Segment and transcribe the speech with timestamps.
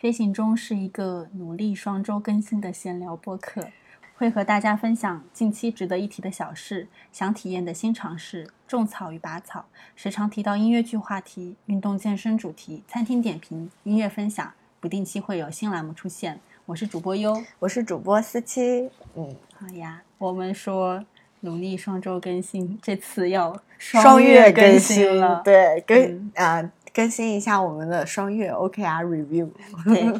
[0.00, 3.68] 飞行中是一个努力双周更新的闲聊播客，
[4.16, 14.50] 会和大家分享近期值得一提的小事、想体验的新尝试、种草与拔草，时常提到音乐剧话题、运动健身主题、餐厅点评、音乐分享，
[14.80, 16.40] 不定期会有新栏目出现。
[16.64, 18.88] 我是主播优，我是主播思七。
[19.14, 21.04] 嗯，好呀，我们说
[21.40, 26.70] 努力双周更新，这次要双月更新了，对，跟啊。
[26.92, 29.48] 更新一下我们的双月 OKR review。
[29.84, 30.12] 对，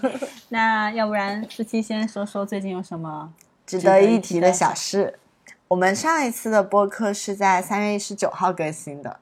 [0.48, 3.32] 那要不然思琪先说说最近有什么
[3.66, 5.18] 值得一提的小事。
[5.68, 9.18] 我们上一次的播客是在三月十九号更新的，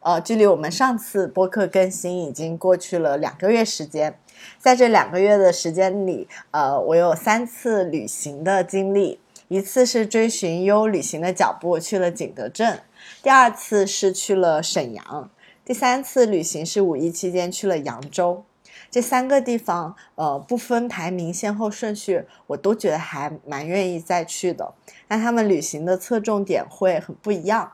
[0.00, 4.16] 呃，距离我们上次播客更新已经过去了两个月时间。
[4.58, 12.80] 在这两个月的时间里，呃，我有三次旅行的经历，一次是追寻优旅行的脚步去了景德镇，
[13.20, 15.28] 第二次是去了沈阳。
[15.68, 18.42] 第三次旅行是五一期间去了扬州，
[18.90, 24.72] 这三个地方，呃，不分排名先后顺序，我都觉得还蛮愿意再去的。
[25.06, 27.70] 但他们旅行的侧重点会很不一样。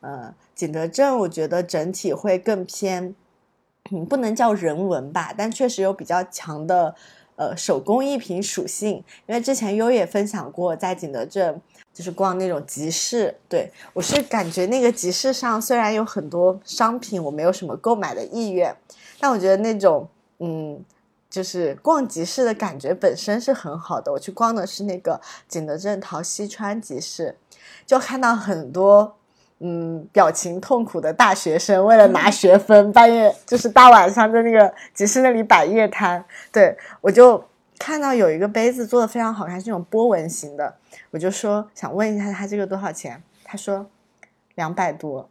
[0.00, 3.14] 呃，景德镇我觉得整体会更偏，
[3.92, 6.94] 嗯，不能叫人文吧，但确实有比较强的，
[7.36, 9.02] 呃，手工艺品属性。
[9.24, 11.58] 因为之前优也分享过，在景德镇。
[11.98, 18.72] 就是逛那种集市，对我是感觉那个集市上虽然有很多商品，我没有什么购买的意愿，
[19.18, 20.80] 但我觉得那种嗯，
[21.28, 24.12] 就是逛集市的感觉本身是很好的。
[24.12, 27.36] 我去逛的是那个景德镇陶溪川集市，
[27.84, 29.16] 就看到很多
[29.58, 36.24] 嗯表情痛苦的大学生为了拿学分，半夜就是大晚上在那个集市那里摆夜摊。
[36.52, 37.44] 对我就
[37.78, 40.74] 看到有一个杯子做的非常好看，是那种波纹型的。
[41.10, 43.22] 我就说想问一下他这个多少钱？
[43.44, 43.86] 他说
[44.54, 45.28] 两百多。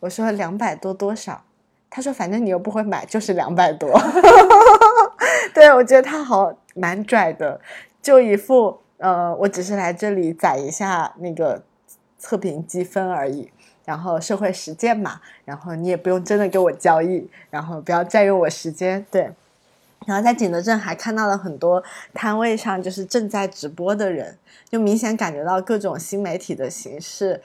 [0.00, 1.44] 我说两百多多少？
[1.88, 3.88] 他说反正你又不会买，就是两百多。
[5.54, 7.60] 对我觉得他好蛮拽的，
[8.02, 11.62] 就一副呃，我只是来这里攒一下那个
[12.18, 13.50] 测评积分而已，
[13.84, 19.30] 然后社会实践嘛，然后你也不用真的跟我交易，然后不要占用我时间，对。
[20.06, 21.82] 然后在景德镇还看到了很多
[22.12, 24.36] 摊位上就是正在直播的人，
[24.68, 27.40] 就明显感觉到各种新媒体的形式，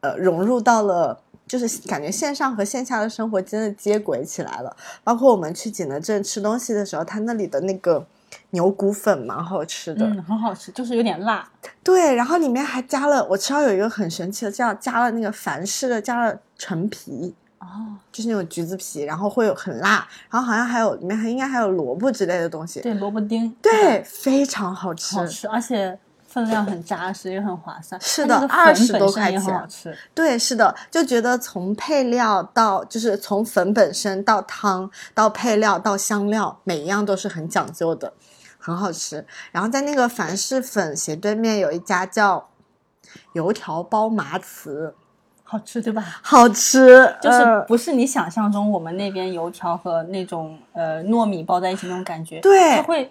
[0.00, 4.76] 呃，融入到了，就是感觉线上和线下的生活真的接轨起来了。
[5.02, 8.06] 包括我们去景德镇吃东西的时候，他那里的那个
[8.50, 11.48] 牛骨粉蛮好吃的，嗯，很好吃，就是有点辣。
[11.82, 17.34] 对，然后里面还加了，我吃到有一个很神奇的，叫加了那个凡式的加了陈皮。
[17.64, 22.80] 哦，就是那种橘子皮，然后会有很辣，然后好像还有里面还应该还有萝卜之类的东西。
[22.80, 23.50] 对，萝卜丁。
[23.62, 28.00] 对，非常好吃，好吃，而且分量很扎实，也很划算。
[28.00, 29.42] 是的，二十多块钱。
[29.42, 29.96] 好吃。
[30.14, 38.12] 对，是的，就觉得从配料到就是从粉本身到汤到配料到香料，每一样都是很讲究的，
[38.58, 39.26] 很好吃。
[39.50, 42.48] 然后在那个凡式粉斜对面有一家叫
[43.32, 44.92] 油条包麻糍。
[45.54, 46.04] 好吃对吧？
[46.20, 53.08] 好吃，就是不是你想象中我们那边油条和那种呃糯米包在一起那种感觉，对，它会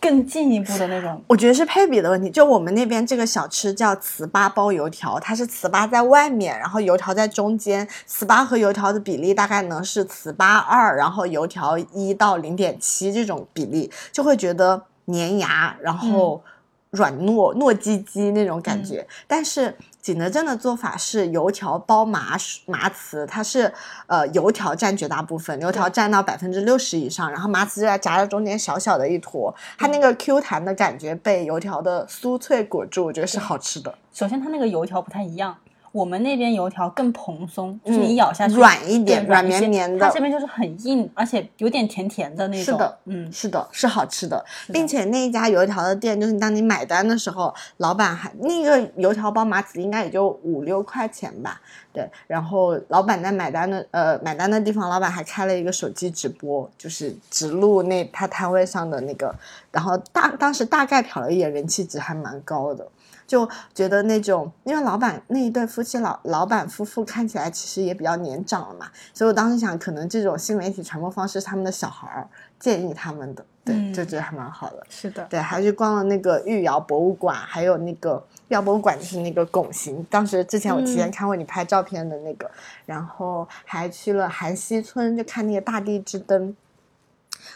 [0.00, 1.22] 更进一步的那种。
[1.28, 2.28] 我觉得是配比的问题。
[2.30, 16.42] 就我们那边这个小吃叫糍粑包油条，它是糍粑在外面，然后油条在中间，糍粑和油条的比例大概能是糍粑二，然后油条一到零点七这种比例，就会觉得粘牙，然后
[16.90, 19.76] 软糯糯叽叽那种感觉，但是。
[20.00, 22.34] 景德镇的做法是油条包麻
[22.64, 23.70] 麻糍，它是
[24.06, 33.94] 呃油条占绝大部分，油条占到百分之六十以上，然后麻糍在夹在中间小小的一坨，它那个 Q 弹的感觉被油条的酥脆裹住，我觉得是好吃的。
[34.14, 35.54] 首先它那个油条不太一样。
[35.92, 40.06] 我们那边油条更蓬松，就是你咬下去软一点，软绵绵的。
[40.06, 42.64] 它这边就是很硬，而且有点甜甜的那种。
[42.64, 51.60] 是的，嗯，是的，是好吃的，并且那一家油条的店，就是当你买单的时候，老板还那个油条包麻糍应该也就五六块钱吧，
[51.92, 52.08] 对。
[52.26, 59.34] 然后老板在买单的呃买单的地方，老板还开了一个手机直播，就是直录那他摊位上的那个，
[59.72, 62.86] 然后大当时大概瞟了一眼，人气值还蛮高的。
[63.28, 72.26] 就觉得那种，因为老板那一对夫妻老老板夫妇看起来其实也比较年长了嘛，所以我当时想，可能这种新媒体传播方式，他们的小孩儿
[72.58, 74.82] 建议他们的，对，就觉得还蛮好的。
[74.88, 82.50] 是的，对，还去逛了那个玉窑博物馆，还有那个玉窑博物馆就是那个拱形，当时之前我提前看过你拍照片的那个，
[82.86, 86.56] 然后还去了韩溪村，就看那个大地之灯。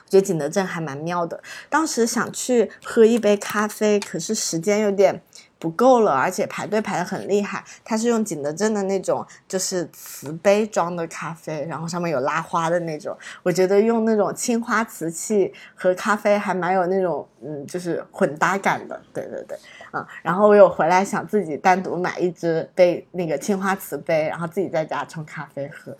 [0.05, 5.23] 我觉得景德镇还蛮妙的，当时想去喝一杯咖啡，可是时间有点。
[5.63, 7.63] 不够了，而且排队排的很厉害。
[7.85, 13.17] 它是用景德镇的那种就是瓷杯装的咖啡，然后上面有拉花的那种。
[13.45, 19.01] 我觉得用那种青花瓷器和咖啡还蛮有那种嗯，就是混搭感的。
[19.15, 19.57] 对对对，
[19.93, 20.05] 嗯。
[20.21, 25.97] 然后我有回来想自己单独买一只杯那个青花瓷杯，然后自己在家冲咖啡喝。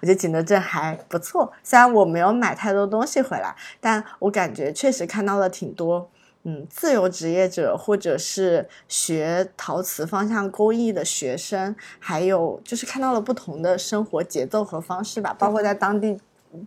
[0.00, 6.08] 我觉得景德镇还不错，虽然我没有买太多东西回来，但我感觉确实看到了挺多。
[6.44, 16.18] 嗯，自由职业者或者是学陶瓷方向工艺的学生，还有就是看到了不同的生活节奏和方式吧，包括在当地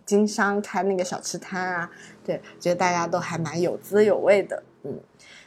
[0.06, 1.90] 经商开那个小吃摊啊，
[2.24, 4.62] 对，觉得大家都还蛮有滋有味的。
[4.84, 4.96] 嗯，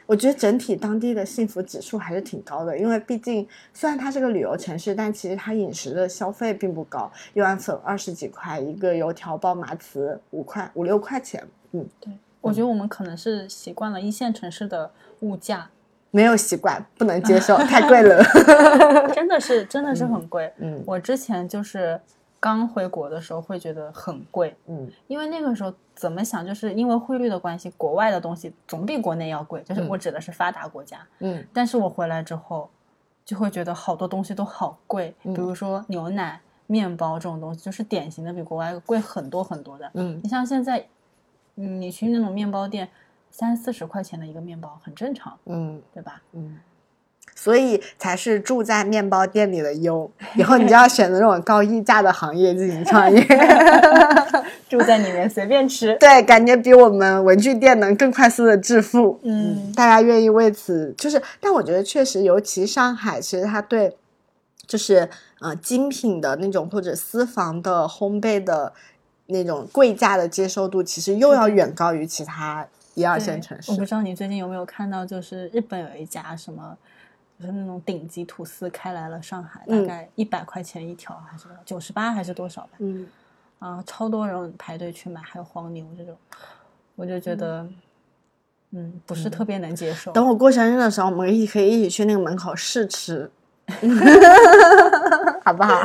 [0.06, 11.48] 我觉得整体当地的幸福指数还是挺高的，因为毕竟虽然它是个旅游城市，但其实它饮食的消费并不高，一碗粉二十几块，一个油条包麻糍五块五六块钱。
[11.72, 12.12] 嗯，对。
[12.42, 14.90] 我觉得我们可能是习惯了一线城市的
[15.22, 15.70] 物价，
[16.12, 18.24] 没有习惯，不能接受，太贵了，
[19.14, 20.52] 真的是真的是很贵。
[20.58, 22.00] 嗯，我之前就是
[22.40, 32.70] 刚回国的时候会觉得很贵，嗯，因为那个时候怎么想，就是因为汇率的关系，国外的东西总比国内要贵，就是我指的是发达国家，嗯，但是我回来之后
[33.26, 40.88] 就会觉得好多东西都好贵，比如说牛奶、面包这种东西，就是典型的比国外贵很多很多的，嗯，你像现在。
[41.58, 42.88] 嗯，你去那种面包店，
[43.32, 46.22] 三四十块钱的一个面包很正常，嗯，对吧？
[46.34, 46.58] 嗯，
[47.36, 50.10] 所以才是住在面包店里的优。
[50.36, 53.20] 以后你就要选择这种高溢价的行业进行创业，
[54.70, 55.96] 住在里面随便吃。
[56.00, 59.20] 对，感觉比我们文具店能更快速的致富。
[59.24, 63.98] 嗯，大家愿意为此，就是，但我觉得确实，尤其上海，其实它对，
[64.68, 65.10] 就是
[65.40, 68.74] 呃精品的那种或者私房的烘焙的。
[69.28, 73.72] 那种贵价的接受度其实又要远高于其他一二线城市。
[73.72, 76.76] 我不知道你最近有没有看到，就是日本有一家什么，
[77.40, 82.70] 就是那种顶级吐司开来了上海，大概一百块钱一条，还是九十八还是多少吧？
[82.80, 83.08] 嗯，
[83.60, 86.16] 啊，超多人排队去买，还有黄牛这种，
[86.96, 87.68] 我就觉得，
[88.72, 90.12] 嗯，不是特别能接受。
[90.12, 93.30] 等我过生日的时候，我们一可以一起去那个门口试吃。
[95.44, 95.82] 好不好？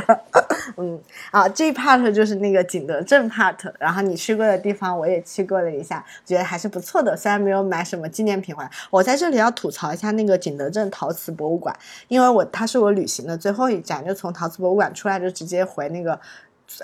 [0.82, 1.00] 嗯，
[1.30, 7.16] 啊，这一 part 就是那个景德镇 part，然后你去过的地方我也去过了一下，觉得还是不错的。
[7.16, 11.74] 虽然没有买什么纪念品回来，我在这里要吐槽一下那个景德镇陶瓷博物馆，
[12.08, 16.18] 因为我它是我旅行的最后一站，就从陶瓷博物馆出来就直接回那个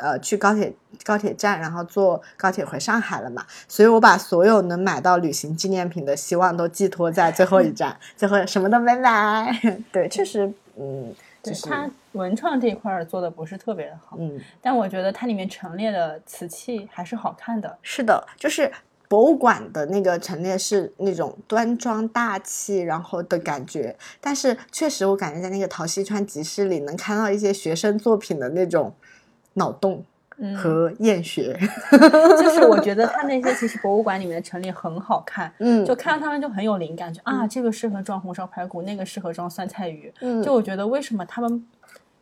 [0.00, 0.72] 呃去高铁
[1.02, 9.50] 高铁站，然后坐高铁回上海了嘛，所以我把所有能买到旅行纪念品的希望都寄托在最后一站，最后什么都没买。
[9.90, 11.12] 对，确实，嗯。
[11.48, 17.78] 就是它文创这一块做的不是特别的好，嗯，但我觉得它里面陈列的瓷器还是好看的。
[17.82, 18.70] 是的，就是
[19.08, 23.96] 博物馆的那个陈列是那种端庄大气，然后的感觉。
[24.20, 28.94] 但是确实，我感觉在那个陶溪川集市里能看到一些学生作品的那种
[29.54, 30.04] 脑洞。
[30.56, 31.58] 和厌学，
[32.38, 41.66] 就是我觉得他那些其实博物馆里面的陈列很好看，嗯，就看到他们就很有灵感，就啊这个适合装红烧排骨，那个适合装酸菜鱼，嗯，就我觉得为什么他们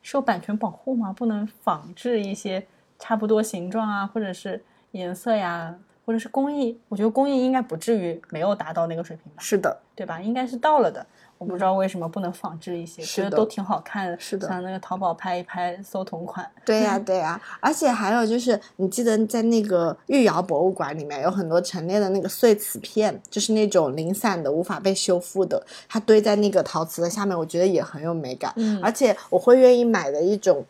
[0.03, 1.13] 受版权保护吗？
[1.13, 2.67] 不能仿制一些
[2.99, 5.75] 差不多形状啊，或者是颜色呀，
[6.07, 6.79] 或者是工艺？
[6.89, 9.43] 我觉得工艺应该不至于没有达到那个水平吧？
[9.43, 10.21] 是的，对吧？
[10.21, 11.05] 应该是到了的。
[11.39, 14.19] 我不知道为什么不能仿制一些，觉得都挺好看的。
[14.19, 16.49] 是的，像那个淘宝拍一拍，搜同款。
[16.65, 17.39] 对呀， 对呀。
[17.61, 28.51] 而且还有就是，你记得在那个御窑博物馆里面有很多陈列的那个碎瓷片，就是那种零散的、无法被修复的，它堆在那个陶瓷的下面，我觉得也很有美感。
[28.57, 30.65] 嗯，而且我会愿意买的一种。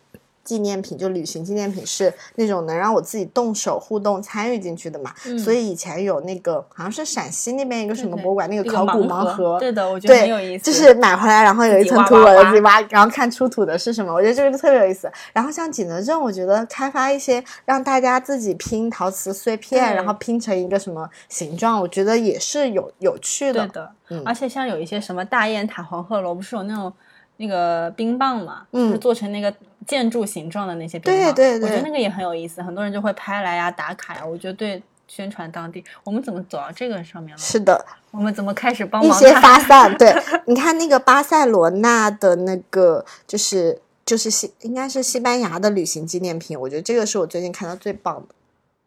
[0.46, 15.10] 纪念品就旅行纪念品是那种能让我自己动手互动参与进去的嘛，所以以前有那个好像是陕西那边一个什么博物馆，那个考古盲盒，对的，我觉得很有意思，就是买回来然后有一层土，我自己挖，然后看出土的是什么，我觉得这个特别有意思。
[15.32, 23.66] 然后像景德镇，我觉得开发一些让大家自己拼陶瓷碎片，然后拼成一个什么形状，我觉得也是有有趣的。
[23.66, 26.92] 对的，而且像有一些什么大雁塔、黄鹤楼，不是有那种。
[27.38, 29.52] 那个冰棒嘛，就是做成那个
[29.86, 34.24] 建筑形状的那些冰棒，对对对，我觉得那个也很有意思，很多人就会拍来呀、打卡呀。
[34.24, 37.38] 我觉得对宣传当地，我们怎么走到这个上面了？
[37.38, 39.96] 是的，我们怎么开始帮忙一些发散？
[39.98, 40.14] 对，
[40.46, 48.34] 你看那个巴塞罗那的那个，就是就是西，应该是西班牙的旅行纪念品，我觉得这个是我最近看到最棒的。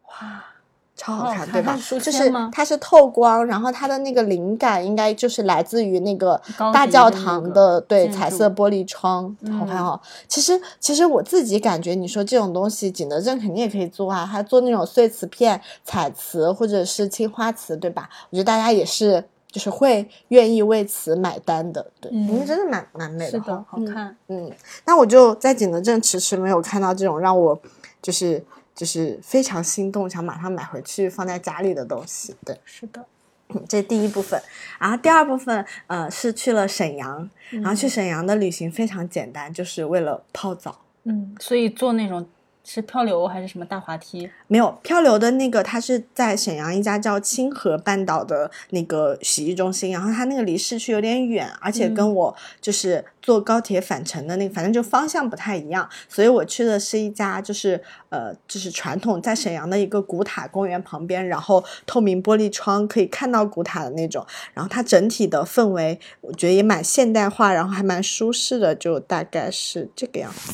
[0.09, 0.45] 哇！
[0.99, 1.79] 超好看，对吧？
[1.89, 6.39] 就是它是透光，然后它的那个灵感应该就是来自于那个
[6.73, 9.97] 大教堂的对彩色玻璃窗，好看哦。
[10.27, 18.09] 其实其实我自己感觉，你说这种东西，景德镇肯定也可以做啊，还做那种碎瓷片、彩瓷或者是青花瓷，对吧？
[18.29, 21.89] 我觉得大家也是就是会愿意为此买单的。
[22.01, 24.13] 对，嗯因为真的蛮蛮美是的，好看。
[24.27, 24.51] 嗯，
[24.85, 27.57] 那我就在景德镇迟迟没有看到这种让我
[28.01, 28.43] 就是
[28.79, 32.33] 就是非常心动，想马上买回去放在家里的东西。
[32.45, 33.05] 对，是的，
[33.49, 34.41] 嗯这第一部分。
[34.79, 40.79] 然后第二部分，呃，是去了沈阳，然后去沈阳的旅行非常简单，就是为了泡澡。
[41.03, 42.25] 嗯，所以做那种
[42.71, 44.29] 是漂流还是什么大滑梯？
[44.45, 64.23] 没有漂流的那个，它是在沈阳一家叫清河半岛的那个洗浴中心，然后它那个离市区有点远，而且跟我就是坐高铁返程的那个，反正就方向不太一样，所以我去的是一家就是呃就是传统在沈阳的一个古塔公园旁边，然后透明玻璃窗可以看到古塔的那种，
[64.53, 70.53] 然后它整体的氛围我觉得也蛮现代化，然后还蛮舒适的，就大概是这个样子。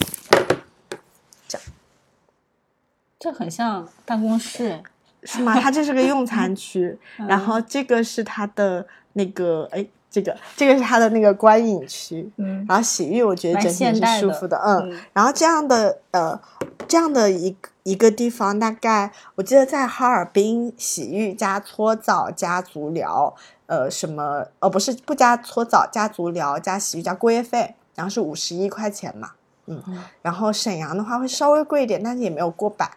[3.26, 4.84] 这很像办公室哎。
[5.28, 5.60] 是吗？
[5.60, 16.40] 它这是个用餐区， 嗯然后这个是它的那个，哎，这个这个是它的那个观影区，嗯然后洗浴我觉得整体是舒服的，嗯，嗯然后这样的呃
[16.88, 23.34] 这样的一个一个地方，大概我记得在哈尔滨洗浴加搓澡加足疗，
[23.66, 29.32] 呃什么呃不是不加搓澡加足疗加洗浴加过夜费，然后是五十一块钱嘛，
[29.66, 29.82] 嗯，
[30.22, 32.92] 然后沈阳的话会稍微贵一点，但是也没有过百。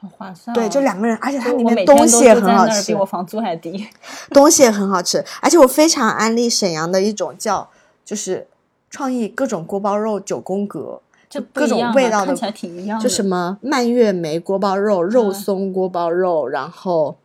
[0.00, 0.54] 好划算、哦。
[0.54, 3.86] 对，就两个人，而且它里面东西也很好吃比，我房租还低。
[4.30, 7.68] 东西也很好吃，而且我非常安利沈阳的一种叫
[8.04, 8.46] 就是
[8.90, 13.02] 创意各种锅包肉九宫格，就各种味道的看起来挺一样的。
[13.02, 17.16] 就什么蔓越莓锅包肉、肉嗯松锅包肉，然后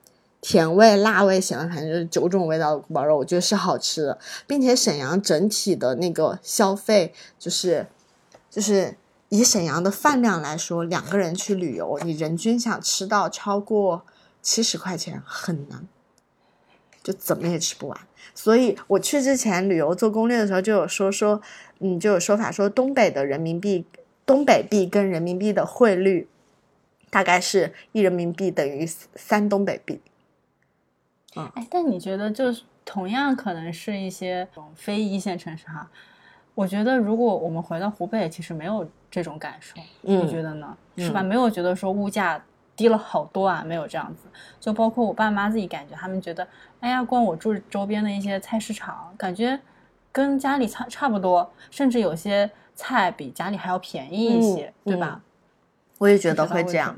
[0.42, 7.86] 甜味、辣味、咸味，反正就是九种味道的锅包肉，我觉得是好吃的，并且沈阳整体的那个消费就是
[8.50, 8.98] 就是。
[9.34, 14.06] 以沈阳的饭量来说，两个人去旅游，你人均想吃到超过
[14.44, 15.88] 七十块钱很难，
[17.02, 18.00] 就怎么也吃不完。
[18.36, 21.42] 所以我去之前旅游做攻略的时候就有说说，
[21.80, 23.88] 嗯，就有说法说东北的人民币，
[24.24, 26.28] 东北币跟人民币的汇率
[27.10, 30.00] 大概是一人民币等于三东北币。
[31.36, 35.90] 嗯哎，但你觉得就是同样可能是一些非一线城市哈，
[36.56, 40.78] 我觉得如果我们回到湖北，其实没有这种感受，嗯你觉得呢？
[40.98, 41.24] 是吧？
[41.24, 42.44] 没有觉得说物价
[42.76, 44.28] 低了好多啊，没有这样子。
[44.60, 46.48] 就包括我爸妈自己感觉，他们觉得，
[46.80, 49.60] 哎呀，逛我住周边的一些菜市场，感觉
[50.12, 55.22] 跟家里差差不多，甚至有些菜比家里还要便宜一些，嗯对吧？
[55.98, 56.96] 我也觉得会这样。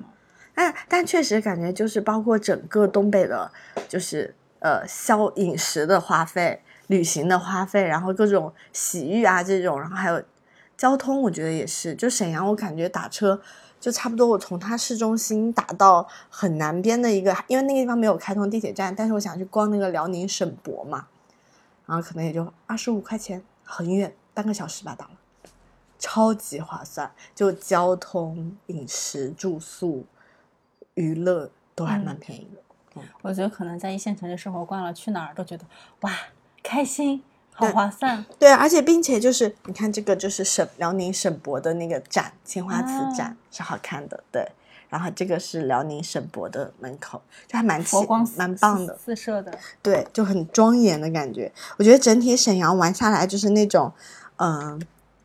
[0.54, 3.52] 但但确实感觉就是包括整个东北的，
[3.88, 10.24] 就是呃消饮食的花费、旅行的花费，然后各种洗浴啊这种，然后还有
[10.78, 11.96] 交通，我觉得也是。
[11.96, 13.42] 就沈阳，我感觉打车
[13.80, 21.08] 就差不多，我从它市中心打到很南边的一个，因为那个地方没有开通地铁站，但是我想去逛那个辽宁省博嘛，
[21.86, 25.12] 然后可能也就二十五块钱，很远，半个小时吧到了。
[25.98, 30.06] 超级划算，就交通、饮食、住宿、
[30.94, 33.02] 娱乐都还蛮便宜的。
[33.22, 35.66] 我觉得可能在一线城市生活惯了，去哪儿都觉得
[36.02, 36.12] 哇
[36.68, 37.22] 开心，
[37.54, 38.26] 好划算。
[38.40, 44.48] 对，而且并且就是你看这个就是省辽宁省博的那个展，青花瓷展、啊是好看的，对。
[44.88, 51.52] 然后这个是辽宁省博的门口，就还蛮气佛光蛮棒的，四射的，对，就很庄严的感觉。
[51.78, 53.92] 我觉得整体沈阳玩下来就是那种，
[54.38, 54.80] 嗯、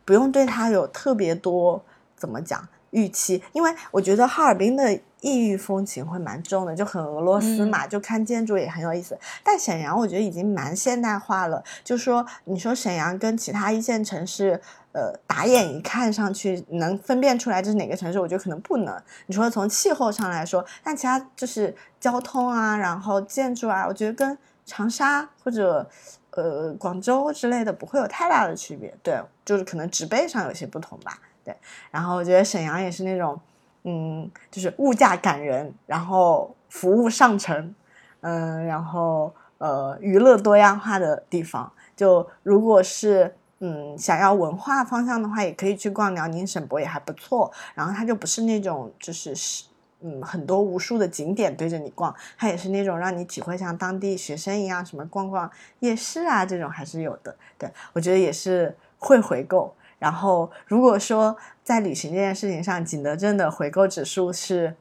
[0.04, 1.80] 不用对它有特别多
[2.16, 9.18] 怎么讲预期，因为我觉得哈尔滨的异域风情会蛮重的，就很俄罗斯嘛，就看建筑也很有意思。
[9.44, 14.60] 但沈阳我觉得已经蛮现代化了，就说你说沈阳跟其他一线城市。
[14.92, 19.00] 呃，打眼一看上去能分辨出来这是哪个城市，我觉得可能不能。
[19.26, 24.36] 你说从气候上来说，但其他就是交通啊，然后建筑啊，我觉得跟
[24.66, 25.88] 长沙或者
[26.32, 28.92] 呃广州之类的不会有太大的区别。
[29.00, 31.16] 对，就是可能植被上有些不同吧。
[31.44, 31.56] 对，
[31.92, 33.40] 然后我觉得沈阳也是那种，
[33.84, 37.74] 嗯，就是物价感人，然后服务上乘，
[38.20, 41.70] 嗯，然后呃娱乐多样化的地方。
[41.96, 47.52] 就如果是嗯，想要文化方向的话，也可以去逛辽宁省博，也还不错。
[47.74, 49.64] 然后它就不是那种就是是
[50.00, 57.36] 嗯很多无数的景点对着你逛，它也是那种让你体会像当地学生一样，什么逛逛夜市啊这种还是有的。
[57.58, 59.74] 对我觉得也是会回购。
[60.00, 64.74] 然后如果说在旅行这件事情上，景德镇的回购指数是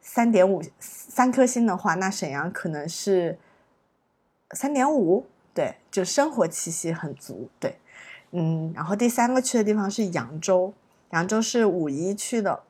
[0.00, 3.38] 三点五三颗星的话，那沈阳可能是
[4.52, 5.26] 三点五。
[5.52, 7.50] 对，就生活气息很足。
[7.60, 7.78] 对。
[8.30, 10.72] 嗯，然后第三个去的地方是扬州，
[11.10, 12.62] 扬州是五一去的，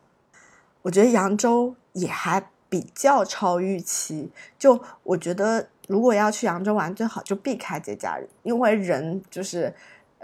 [0.82, 4.32] 我觉得扬州也还比较超预期。
[4.58, 9.72] 就我觉得如果要去扬州玩，最好就避开节假日，因为人就是。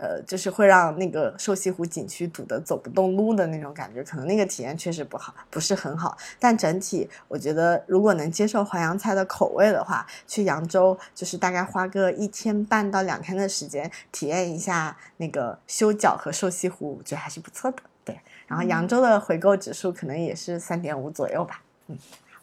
[0.02, 6.18] 呃，就是会让那个瘦西湖景区堵得走不动路的那种感觉，可能那个体验确实不好，不是很好。
[6.40, 17.76] 但整体，我觉得如果能接受淮扬菜的口味的话，去扬州就是大概花个一天半到两天的时间，体验一下那个修脚和瘦西湖，我觉得还是不错的。
[18.04, 18.18] 对，
[18.48, 21.62] 然后扬州的回购指数可能也是三点五左右吧。
[21.86, 21.96] 嗯，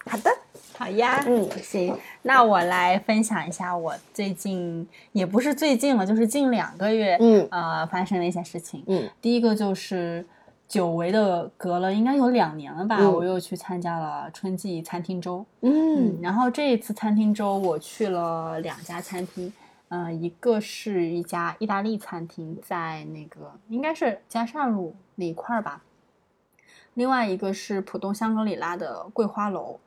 [0.06, 0.30] 好的。
[0.78, 8.82] 好呀，嗯，行，那我来分享一下我最近也不是最近了，就是近两个月，嗯呃，发生的一些事情。
[8.88, 10.26] 嗯第一个就是
[10.70, 15.46] 久违的，隔了应该有两年了吧，嗯我又去参加了春季餐厅周。
[15.64, 19.52] 嗯然后这一次餐厅周我去了两家餐厅，
[19.90, 25.82] 呃，一个是一家意大利餐厅，在那个应该是嘉善路那一块儿吧，
[26.94, 29.78] 另外一个是浦东香格里拉的桂花楼。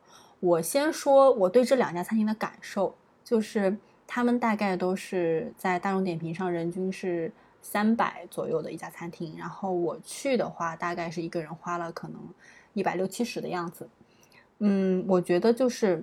[0.43, 7.31] 我先说我对这两家餐厅的感受，就是他们大概都是在大众点评上人均是
[7.61, 12.21] 三百左右的一家餐厅，然后我去的话，大概是一个人花了可能
[12.73, 13.89] 一百六七十的样子。
[14.59, 16.03] 嗯，我觉得就是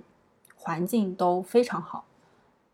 [0.56, 2.06] 环境都非常好，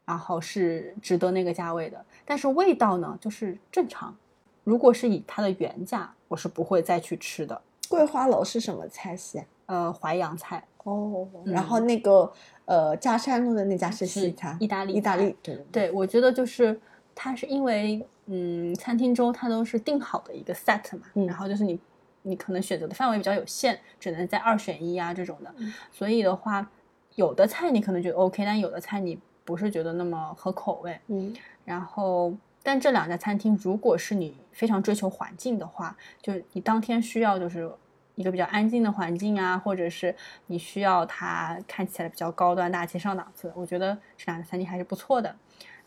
[0.04, 2.06] 然后是值得那个价位的。
[2.24, 4.16] 但是味道呢，就是正常。
[4.62, 7.60] 如果是以它的原价，我是不会再去吃的。
[7.88, 9.46] 桂花楼是什么菜系啊？
[9.66, 12.32] 呃，淮扬菜哦，嗯然后那个
[12.64, 16.80] 呃嘉山路的那家是西是餐，意大利意大利，对对，我觉得就是
[17.14, 21.26] 它是因为嗯，餐厅周它都是定好的一个 set 嘛，嗯。
[21.26, 21.78] 然后就是你
[22.22, 25.72] 你可能选择的范围比较有限，只能在二选一啊这种的，嗯。
[25.90, 26.68] 所以的话，
[27.16, 30.98] 有的菜你可能觉得 OK，但有的菜你不是觉得那么合口味。
[31.08, 31.34] 嗯。
[31.64, 37.68] 然后，但这两家餐厅，如果是你非常追求环境的话，就是你当天需要就是
[38.16, 40.14] 一个比较安静的环境啊，或者是
[40.48, 45.34] 你需要它看起来比较高端大气上档次，我觉得这两个餐厅还是不错的。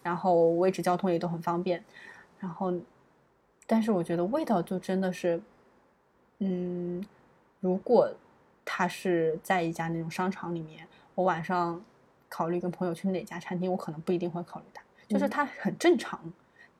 [0.02, 1.84] 然后位置交通也都很方便，
[2.40, 2.74] 然后，
[3.68, 5.42] 但是我觉得味道就真的是，
[6.38, 7.06] 嗯，
[7.60, 8.10] 如果
[8.64, 11.84] 它是在一家那种商场里面，我晚上
[12.30, 14.82] 考虑跟朋友去哪家餐厅，我可能不一定会考虑它。
[15.10, 16.18] 就是嗯它很正常，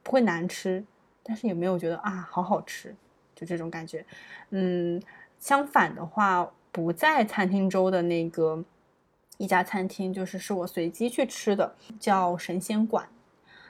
[0.01, 0.82] 不会难吃，
[1.22, 2.96] 但是也没有觉得啊好好吃，
[3.35, 4.05] 就这种感觉。
[4.51, 5.01] 嗯，
[5.39, 8.63] 相反的话，不在餐厅周的那个
[9.37, 13.07] 一家餐厅，就是是我随机去吃的，叫神仙馆，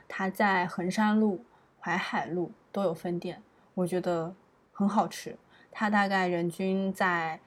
[0.07, 1.43] 它在衡山路、
[1.79, 3.41] 淮海路都有分店，
[3.75, 4.33] 我觉得
[4.71, 5.37] 很好吃。
[5.71, 7.39] 它大概人均在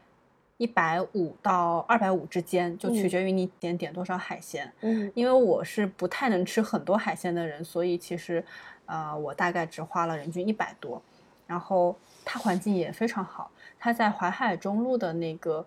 [0.56, 4.72] 一百五到二百五之间，就取嗯决于你点点多少海鲜。
[4.82, 8.44] 嗯因为我是不太能吃很多海鲜的人，所以其实，
[8.86, 11.02] 呃，我大概只花了人均一百多。
[11.48, 15.64] 然后它环境也非常好，它在淮海中路的那个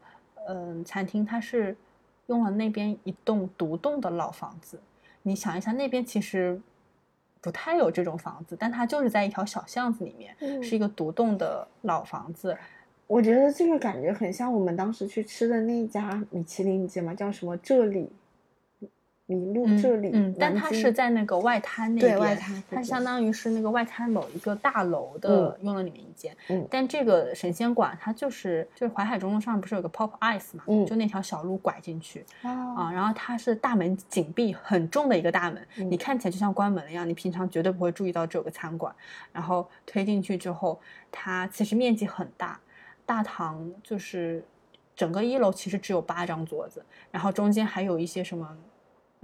[0.47, 1.75] 嗯、餐厅，它是
[2.27, 4.79] 用了那边一栋独栋的老房子。
[5.23, 6.59] 你想一下，那边其实
[7.41, 12.57] 不太有这种房子，但它就是在一条小巷子里面，嗯是一个独栋的老房子。
[13.07, 17.13] 我觉得这个感觉很像我们当时去吃的那家米其林，你记得吗？
[17.13, 18.11] 叫什么这里？
[19.27, 26.35] 麋鹿嗯这里，嗯，但它是在那个外滩那边，对外滩它相当于是那个外滩某一个大楼的、用了里面一间。
[26.49, 38.93] 嗯但这个神仙馆它就是就是淮海中路上不是有个 Pop Ice 嘛，嗯就那条小路拐进去啊，啊，然后它是大门紧闭，很重的一个大门，嗯你看起来就像关门了一样，你平常绝对不会注意到这有个餐馆。
[39.33, 40.79] 然后推进去之后，
[41.11, 42.59] 它其实面积很大，
[43.07, 44.45] 大堂就是
[44.95, 48.55] 整个一楼其实只有八张桌子，然后中间还有一些什么。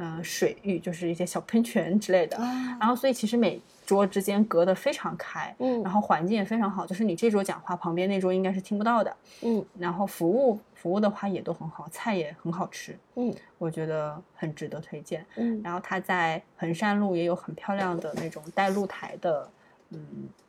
[0.03, 9.15] 嗯、水域就是一些小喷泉之类的，啊，然后所以其实每桌之间隔得非常开，嗯然后环境也非常好，就是你这桌讲话，旁边那桌应该是听不到的。
[9.43, 15.23] 嗯然后服务服务的话也都很好，菜也很好吃，嗯我觉得很值得推荐。
[15.35, 19.47] 嗯，然后它在衡山路也有很漂亮的那种带露台的，
[19.91, 19.99] 嗯，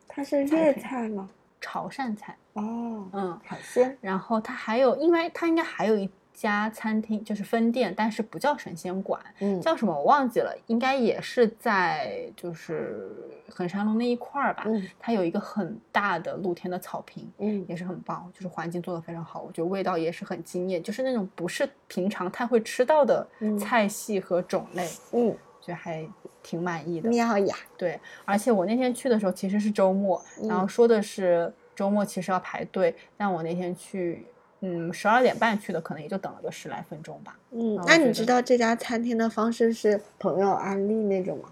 [0.08, 1.28] 它是粤菜吗？
[1.60, 9.60] 潮汕菜，哦，嗯，海鲜，然后它还有，因为它应该还有一家餐厅，就是分店，但是不叫神仙馆，嗯。
[9.60, 13.10] 叫什么我忘记了，应该也是在就是
[13.48, 14.64] 衡山路那一块儿吧。
[14.66, 14.88] 嗯。
[14.98, 17.64] 它有一个很大的露天的草坪，嗯。
[17.68, 23.58] 也是很棒，就是环境做得非常好，我觉得味道也是很惊艳，就是那种不是平常太会吃到的嗯。
[23.58, 26.04] 菜系和种类，嗯，觉得还
[26.42, 27.08] 挺满意的。
[27.08, 30.68] 妙呀，对，而且我那天去的时候其实是周末，然后嗯。
[30.68, 34.26] 说的是周末其实要排队，但我那天去，
[34.64, 37.36] 嗯，十二点半去的，可能也就等了个十来分钟吧。
[37.50, 41.48] 嗯那你知道这家餐厅的方式是朋友安利那种吗？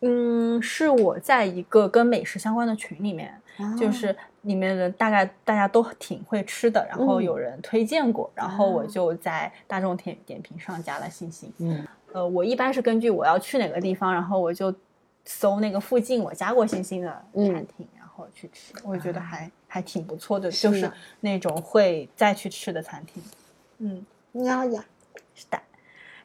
[0.00, 3.32] 嗯，是我在一个跟美食相关的群里面，
[3.78, 11.52] 就哦是里面的大概大家都挺会吃的，然后嗯有人推荐过，然后我啊就在大众点点评上加了信息。
[11.58, 14.74] 嗯呃，我一般是根据我要去哪个地方，然后我就
[15.24, 23.22] 搜那个附近我加过星星的餐厅，然后去吃，我觉得还还挺不错的，就是那种会再去吃的餐厅。
[23.78, 24.84] 嗯，喵呀，
[25.34, 25.60] 是的。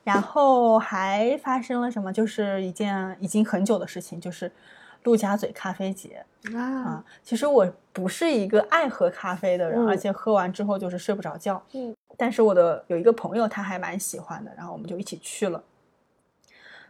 [0.04, 2.14] 然后还发生了什么？
[2.14, 4.50] 就是一件已经很久的事情，就是
[5.04, 7.04] 陆家嘴咖啡节啊。
[7.24, 11.62] 其实我不是一个爱喝咖啡的人，而且喝完之后就是睡不着觉。
[11.74, 15.62] 嗯，但是我的有一个朋友他还蛮喜欢的，然后我们就一起去了。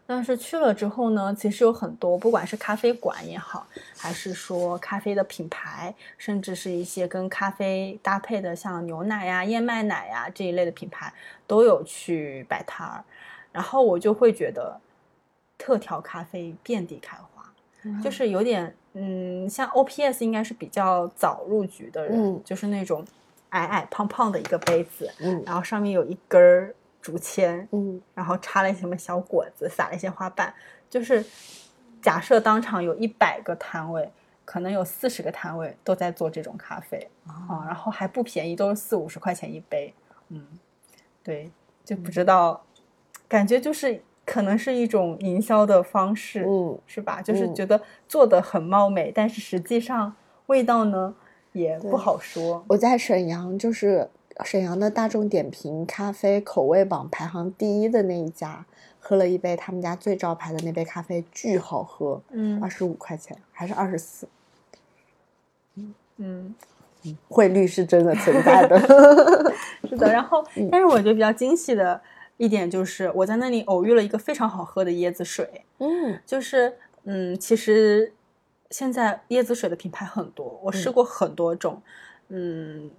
[0.09, 3.67] 但是去了之后呢，其实有很多，不管是咖啡馆也好，
[3.97, 11.13] 还是说咖啡的品牌，甚至是一些跟咖啡搭配的，像牛奶呀、燕麦奶呀这一类的品牌，
[11.45, 13.03] 都有去摆摊儿。
[13.51, 14.79] 然后我就会觉得，
[15.57, 17.43] 特调咖啡遍地开花，
[18.01, 23.05] 就是有点，嗯，像 O P S 应该是比较早入局的人，就是那种
[23.49, 26.73] 矮矮胖胖的一个杯子，嗯，然后上面有一根儿。
[27.01, 30.53] 竹签，嗯，然后插了什么小果子，撒了一些花瓣，
[30.89, 31.23] 就是
[32.01, 34.11] 假设当场有一百个摊位，
[34.43, 39.93] 可能有四十个摊位都在做这种咖啡啊，然后还不便宜，都是四五十块钱一杯，
[40.29, 40.45] 嗯，
[41.23, 41.49] 对，
[41.85, 42.61] 就不知道，
[43.27, 47.21] 感觉就是可能是一种营销的方式，嗯，是吧？
[47.21, 50.13] 就是觉得做的很貌美，但是实际上
[50.47, 51.15] 味道呢
[51.53, 52.65] 也不好说。
[52.67, 54.09] 我在沈阳就是。
[54.45, 58.65] 沈阳的大众点评咖啡口味榜排行第一的那一家，
[58.99, 64.27] 喝了一杯他们家最招牌的那杯咖啡，巨好喝，嗯，二十五块钱还是二十四？
[65.75, 66.55] 嗯嗯
[67.27, 68.79] 汇率是真的存在的，
[69.87, 70.11] 是的。
[70.11, 71.99] 然后，但是我觉得比较惊喜的
[72.37, 78.13] 一点就是，我在那里偶遇了一个非常好喝的椰子水，嗯，就是嗯，其实
[78.69, 81.73] 现在椰子水的品牌很多，我试过很多种。
[81.75, 81.91] 嗯，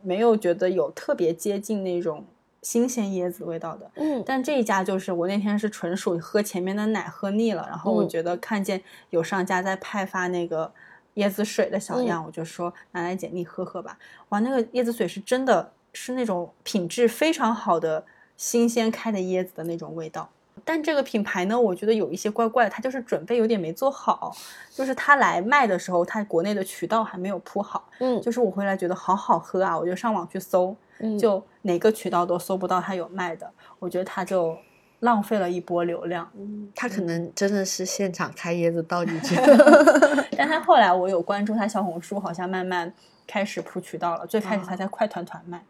[0.02, 2.24] 没有觉得有特别接近那种
[2.62, 3.90] 新鲜椰子味道的。
[3.94, 10.72] 嗯，但这一家就是我那天是纯属喝前面的奶喝腻了，然后我觉得看见有商家在派发那个
[11.16, 13.98] 椰子水的小样，我就说拿来简历喝喝吧。
[14.30, 18.04] 哇，那个椰子水是真的是那种品质非常好的
[18.36, 20.30] 新鲜开的椰子的那种味道。
[20.68, 24.36] 但这个品牌呢，我觉得有一些怪怪，它就是准备有点没做好，
[24.70, 27.88] 就是它来卖的时候，它国内的渠道还没有铺好。
[28.00, 30.76] 嗯，就是我回来觉得好好喝啊，我就上网去搜，
[31.18, 34.54] 就哪个渠道都搜不到它有卖的，我觉得它就
[35.00, 36.30] 浪费了一波流量。
[36.36, 39.36] 嗯，它可能真的是现场开椰子倒进去。
[40.36, 42.92] 但它后来我有关注它小红书，好像慢慢
[43.26, 44.26] 开始铺渠道了。
[44.26, 45.56] 最开始它在快团团卖。
[45.58, 45.62] 哦，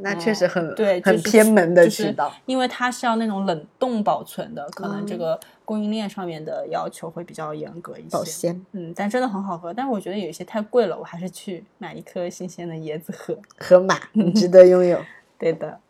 [0.00, 8.08] 那确实很对，很偏门的渠道，因为它是要那种冷冻保存的，可能这个供应链上面的要求会比较严格一些。
[8.10, 9.72] 保鲜，嗯，但真的很好喝。
[9.72, 13.36] 但是我觉得有一些太贵了，我还是去买一颗新鲜的椰子喝。
[13.58, 13.98] 河马
[14.34, 15.00] 值 得拥有，
[15.38, 15.80] 对的。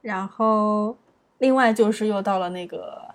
[0.00, 0.96] 然后，
[1.38, 3.05] 另外就是又到了那个。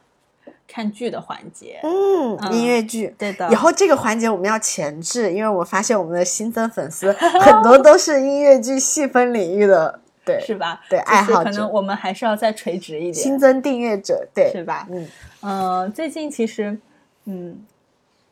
[0.71, 3.49] 看剧的环节，嗯，音乐剧，对的。
[3.51, 10.79] 以后这个环节我们要前置，因为我发现我们的新增粉丝 很多都是音乐剧细分领域的，对， 是吧？
[10.89, 13.13] 对，爱好者，可能我们还是要再垂直一点。
[13.13, 14.87] 新增订阅者，对，是吧？
[14.89, 15.07] 嗯，
[15.41, 16.79] 呃，最近其实，
[17.25, 17.59] 嗯，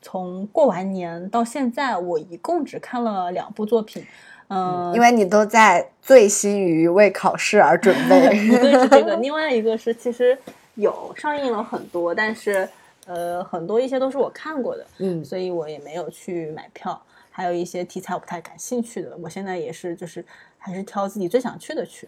[0.02, 4.06] 从过完年到现在，我一共只看了两部作品，
[4.48, 10.38] 嗯，因为你都在醉心于为考试而准备， 一个是这个，另外一个是其实。
[10.80, 12.68] 有上映了很多，但是
[13.06, 17.02] 呃，很多一些都是我看过的，嗯，所以我也没有去买票。
[17.32, 20.24] 还有一些题材我不太感兴趣的，我现在也是就是
[20.58, 22.08] 还是挑自己最想去的去。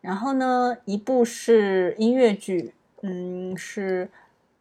[0.00, 2.72] 然后呢，一部是音乐剧，
[3.02, 4.08] 嗯，是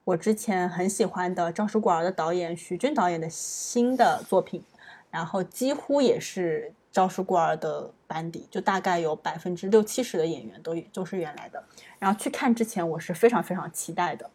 [0.03, 4.63] 我之前很喜欢的赵书馆儿的导演徐军导演的新的作品，
[5.09, 6.73] 然后几乎也是。
[6.91, 11.63] 赵氏孤儿的班底就大概有百分之六七十的演员都都是原来的。
[11.99, 14.29] 然后去看之前，我是非常非常期待的。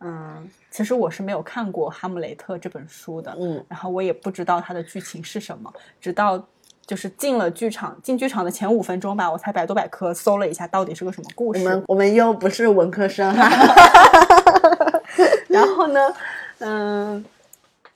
[0.00, 3.36] 嗯，其实我是没有看过《哈姆雷特》这本书的。
[3.40, 6.46] 嗯，然后我也不知道它的剧情是什么，直到
[6.86, 11.58] 就是进了剧场，进剧场的前五分钟吧，我才百度百科搜了一下到底是个什么故事。
[11.60, 13.34] 我们我们又不是文科生。
[15.48, 16.14] 然后呢，
[16.60, 17.24] 嗯。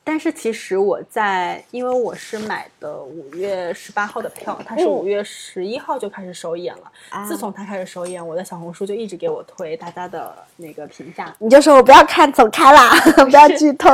[0.04, 7.24] 但是其实我在，因为我是买的五月十八号的票，它是五月十一号就开始首演了。
[7.26, 11.34] 自从它开始首演，我的小红书就一直给我推大家的那个评价。
[11.38, 12.90] 你就说我不要看，走开啦，
[13.24, 13.88] 不要剧透。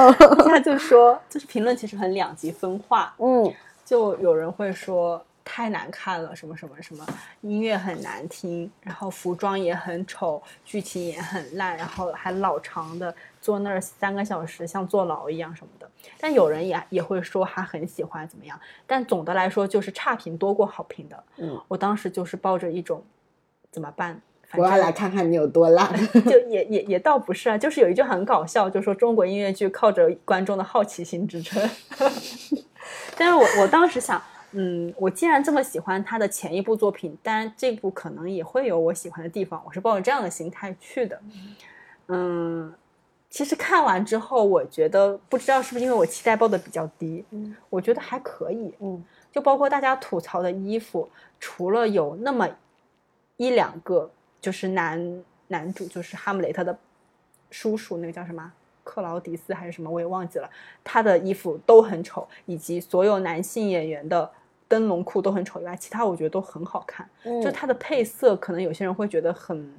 [0.47, 3.15] 他就说，就是评论其实很两极分化。
[3.21, 3.53] 嗯，
[3.85, 5.23] 就有人会说。
[5.51, 7.07] 太难看了，什么什么什么，
[7.41, 13.15] 音乐很难听，然后服装也很丑，剧情也很烂，然后还老长的
[13.49, 15.91] 坐那儿三个小时，像坐牢一样什么的。
[16.21, 21.25] 但有人也也会说他很喜欢怎么样，但总的来说就是差评多过好评的。
[21.39, 23.03] 嗯，我当时就是抱着一种
[23.71, 24.21] 怎么办，
[24.55, 25.91] 我要来看看你有多烂。
[26.29, 31.67] 就也也也倒不是啊，就是有一句很搞笑，就说中国音乐剧靠着观众的好奇心支撑。
[33.17, 41.19] 但是我我当时想，嗯，我既然这么喜欢他的前一部作品，当然这部可能也会有我喜欢的地方，我是抱着这样的心态去的。
[42.11, 42.73] 嗯，
[43.31, 48.75] 其实看完之后，我觉得不知道是不是因为我期待报的比较低，嗯我觉得还可以。
[48.81, 52.49] 嗯就包括大家吐槽的衣服，除了有那么
[53.37, 54.11] 一两个，
[54.41, 56.77] 就是男男主，就是哈姆雷特的
[57.51, 58.51] 叔叔，那个叫什么
[58.83, 60.49] 克劳迪斯还是什么，我也忘记了，
[60.83, 64.29] 他的衣服都很丑，以及所有男性演员的
[64.67, 67.09] 灯笼裤都很丑以外，其他我觉得都很好看。
[67.25, 69.71] 嗯就他的配色，可能有些人会觉得很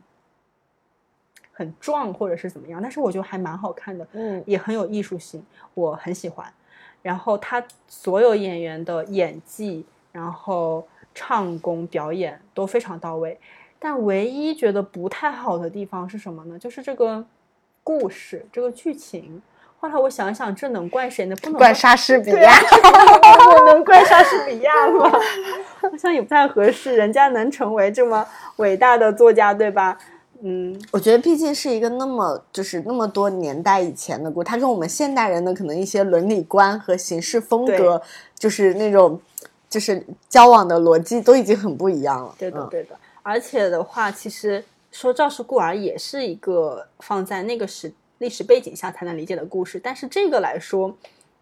[1.59, 4.07] 很壮或者是怎么样，但是我觉得还蛮好看的。
[4.13, 6.47] 嗯也很有艺术性，我很喜欢。
[7.01, 13.37] 然后他所有演员的演技，然后唱功、表演都非常到位。
[13.77, 16.57] 但唯一觉得不太好的地方是什么呢？
[16.57, 17.25] 就是这个
[17.83, 19.41] 故事、这个剧情。
[19.81, 21.35] 后来我想想，这能怪谁呢？
[21.41, 22.59] 不能怪莎士 比亚啊。
[23.59, 25.11] 我能怪莎士比亚吗？
[25.81, 26.95] 好像也不太合适。
[26.95, 28.25] 人家能成为这么
[28.57, 29.97] 伟大的作家，对吧？
[30.41, 38.01] 嗯，我觉得毕竟是一个那么就是那么多年代以前的故事，它跟我们现代人的可能一些伦理观和行事风格，
[38.37, 39.19] 就是那种
[39.69, 42.33] 就是交往的逻辑都已经很不一样了。
[42.37, 42.95] 对的，嗯对的。
[43.21, 50.95] 而且的话，其实说赵氏孤儿也是一个放在那个时历史背景下才能理解的故事，但是这个来说，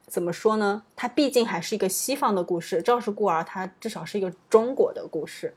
[0.08, 0.82] 怎么说呢？
[0.96, 5.54] 它毕竟还是一个西方的故事，赵氏孤儿它至少是一个中国的故事。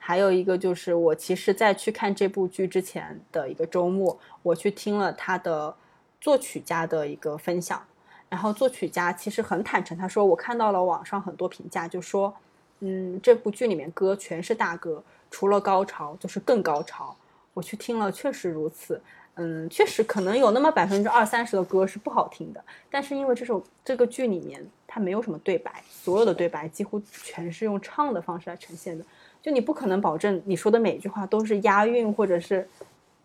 [0.00, 5.72] 还有一个就是，我其实在去看这部剧之前的一个周末，我去听了他的
[6.20, 7.80] 作曲家的一个分享，
[8.28, 12.34] 然后作曲家其实很坦诚，他说我看到了网上很多评价，就说，
[12.80, 17.16] 嗯，这部剧里面歌全是大歌，除了高潮就是更高潮。
[17.54, 19.00] 我去听了，确实如此。
[19.36, 29.02] 嗯，确实可能有那么百分之二三十的歌是不好听的，但是因为这首这个剧里面它没有什么对白，所有的对白几乎全是用唱的方式来呈现的，
[29.40, 32.68] 就你不可能保证你说的每一句话都是押韵或者是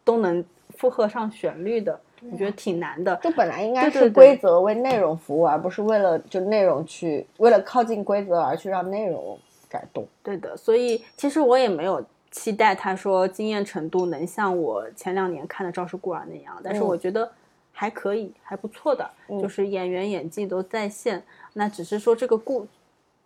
[0.05, 0.43] 都能
[0.77, 1.99] 附和上旋律的，
[2.31, 3.13] 我觉得挺难的。
[3.21, 10.07] 就本来应该是规则为内容服务，而不是为了就内容去为了靠近规则而去让内容改动。
[10.23, 17.31] 对的，所以其实我也没有期待他说惊艳程度能像我前两年看的《赵氏孤儿》那样，但是嗯我觉得
[17.71, 21.23] 还可以，还不错的，嗯就是演员演技都在线。
[21.53, 22.67] 那只是说这个故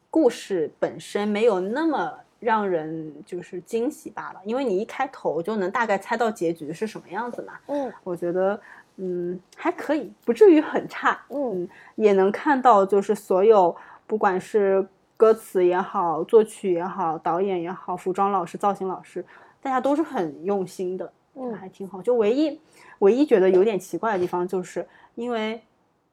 [0.09, 7.53] 故事本身没有那么让人就是惊喜罢了，因为你一开头就能大概猜到结局是什么样子嘛。
[7.67, 8.59] 嗯我觉得
[8.97, 11.19] 嗯还可以，不至于很差。
[11.29, 14.85] 嗯也能看到，就是所有不管是
[15.21, 19.23] 歌词也好，作曲也好，导演也好，服装老师、造型老师，
[19.61, 22.01] 大家都是很用心的，嗯还挺好。
[22.01, 22.59] 就唯一
[22.97, 25.61] 唯一觉得有点奇怪的地方，就是因为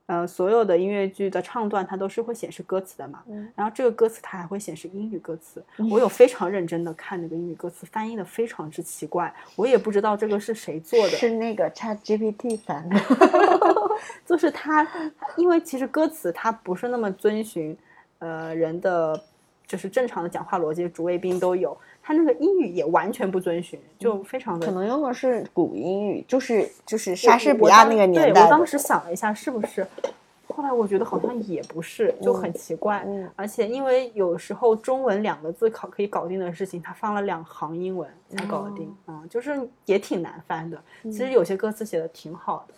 [0.05, 5.65] 呃，所有的音乐剧的唱段它都是会显示歌词的嘛，嗯然后这个歌词它还会显示英语歌词。
[5.91, 11.17] 我有非常认真的看那个英语歌词，翻译的非常之奇怪，我也不知道这个是谁做的。
[11.17, 13.01] 是那个 Chat GPT 翻的。
[14.27, 14.87] 就是它，
[15.37, 17.75] 因为其实歌词它不是那么遵循
[18.19, 19.21] 呃人的
[19.67, 24.67] 就是正常的讲话逻辑，主谓宾都有，他那个英语也完全不遵循，就非常的。
[24.67, 29.87] 可能用的是古英语，就是就是莎士比亚那个年代对我当时想了一下，是不是？
[30.49, 33.05] 后来我觉得好像也不是，就很奇怪。
[33.07, 40.83] 嗯而且因为有时候中文两个字考可以搞定的事情，他放了两行英文才搞得定，嗯，就是也挺难翻的。
[41.03, 42.75] 其实有些歌词写的挺好的，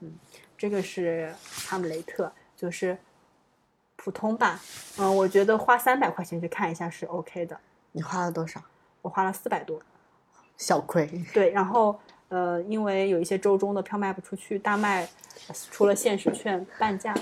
[0.00, 0.12] 嗯，
[0.58, 2.98] 这个是哈姆雷特，就是
[4.06, 4.60] 普通吧，
[5.00, 7.58] 嗯，我觉得花三百块钱去看一下是 OK 的。
[7.90, 8.60] 你花了多少？
[9.02, 9.80] 我花了四百多，
[10.56, 11.10] 小亏。
[11.34, 15.08] 对，然后呃，因为有一些周中的票卖不出去，大麦
[15.72, 17.12] 出了限时券半价，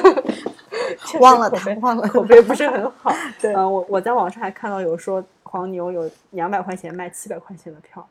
[1.20, 3.12] 忘了口碑他忘了口碑不是很好。
[3.38, 8.08] 对嗯、我我在网上还看到有说黄牛有两百块钱卖七百块钱的票，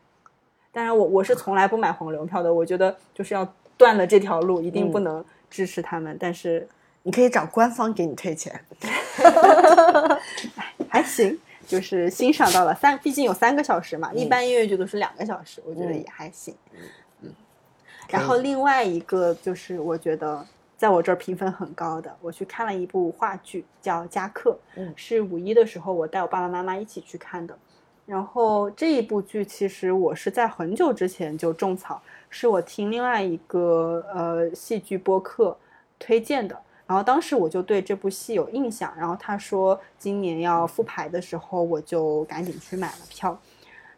[0.71, 6.67] 当然我我是从来不买黄牛票的，我觉得就是要断了这条路，一定不嗯能支持他们，但是
[7.03, 8.59] 你可以找官方给你退钱。
[10.89, 11.39] 还行。
[11.65, 16.53] 就是欣赏到了三，毕竟有三个小时嘛，一嗯般音乐剧都是两个小时，我觉得嗯也还行。
[17.21, 17.31] 嗯，
[18.09, 27.57] 然后另外一个就是我觉得在我这儿评分很高的，我去看了一部话剧叫《加克》，嗯是五一的时候我带我爸爸妈妈一起去看的。
[28.05, 35.57] 然后这一部剧其实我是在很久之前就种草，是我听另外一个呃戏剧播客
[35.97, 36.61] 推荐的。
[36.93, 43.35] 然后当时我就对这部戏有印象，然后他说今年要复排的时候，我就赶紧去买了票。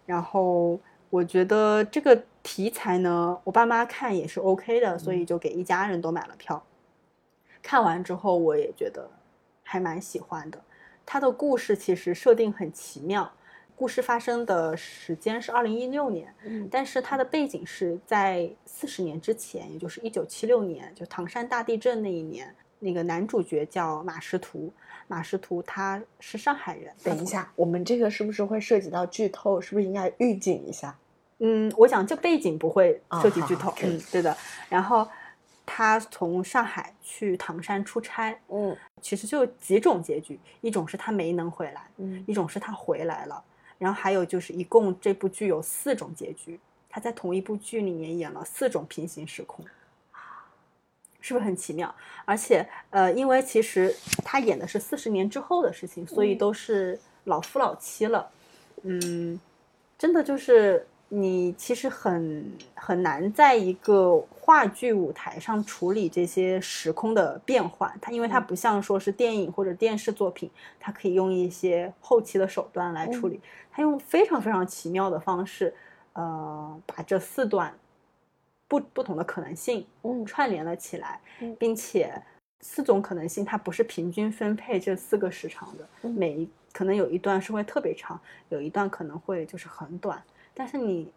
[0.05, 0.79] 然后
[1.09, 6.63] 我觉得这个题材呢，我爸妈看也是 OK 的，所以就给一家人都买了票。
[7.61, 9.09] 看完之后，我也觉得
[9.61, 10.57] 还蛮喜欢的。
[11.05, 13.29] 它的故事其实设定很奇妙，
[13.75, 22.55] 故事发生的时间是二零一六年，嗯但是它的背景是在四十年之前，也就是一九七六年，就唐山大地震那一年。
[22.85, 24.71] 那个男主角叫马识途，
[25.07, 26.93] 马识途他是上海人。
[27.03, 29.59] 等一下，我们这个是不是会涉及到剧透？
[29.59, 30.95] 是不是应该预警一下？
[31.39, 34.37] 嗯，我想这背景不会涉及剧透，嗯，对的。
[34.69, 35.07] 然后
[35.65, 43.43] 他从上海去唐山出差，嗯其实就有几种结局，一种是他没能回来，嗯一种是他回来了，
[43.79, 49.65] 然后还有就是一共这部剧有四种结局，他在同一部剧里面演了四种平行时空，
[51.25, 51.91] 是不是很奇妙？
[52.23, 53.91] 而且呃，因为其实
[54.23, 56.37] 他演的是四十年之后的事情，所以嗯。
[56.37, 58.29] 都是老夫老妻了，
[58.83, 59.39] 嗯，
[59.97, 68.45] 真的就是你其实很很难在一个话剧舞台上处理这些时空的变换，它因为它嗯。
[68.45, 75.73] 不像说是电影或者电视作品，它可以用一些后期的手段来处理，它用非常非常奇妙的方式，
[76.13, 77.73] 呃，把这四段
[78.67, 80.25] 不不同的可能性嗯。
[80.25, 81.55] 串联了起来，嗯。
[81.59, 82.13] 并且
[82.61, 86.11] 四种可能性它不是平均分配这四个时长的，嗯。
[86.11, 90.21] 每一可能有一段是会特别长，有一段可能会就是很短，
[90.53, 91.11] 但是你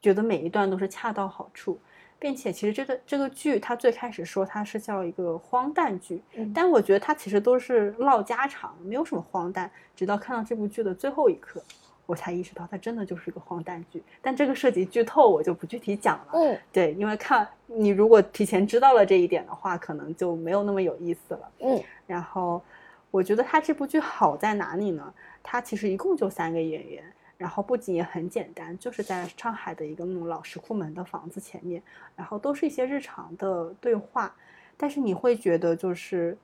[0.00, 1.78] 觉得每一段都是恰到好处，
[2.18, 6.52] 并且其实这个这个剧它最开始说它是叫一个荒诞剧，嗯。
[6.52, 11.62] 但我觉得它其实都是唠家常，没有什么荒诞，直到看到这部剧的最后一刻。
[12.06, 16.32] 我才意识到它真的就是一个荒诞剧，但这个涉及剧透，我就不具体讲了。
[16.34, 21.50] 嗯对，因为看你如果提前知道了这一点的话，可能就没有那么有意思了。
[21.60, 22.62] 嗯然后
[23.10, 25.14] 我觉得他这部剧好在哪里呢？
[25.42, 27.04] 它其实一共就三个演员，
[27.36, 31.82] 然后布景也很简单，就是在上海的一个那种老石库门的房子前面，
[32.14, 34.34] 然后都是一些日常的对话，
[34.76, 36.36] 但是你会觉得就是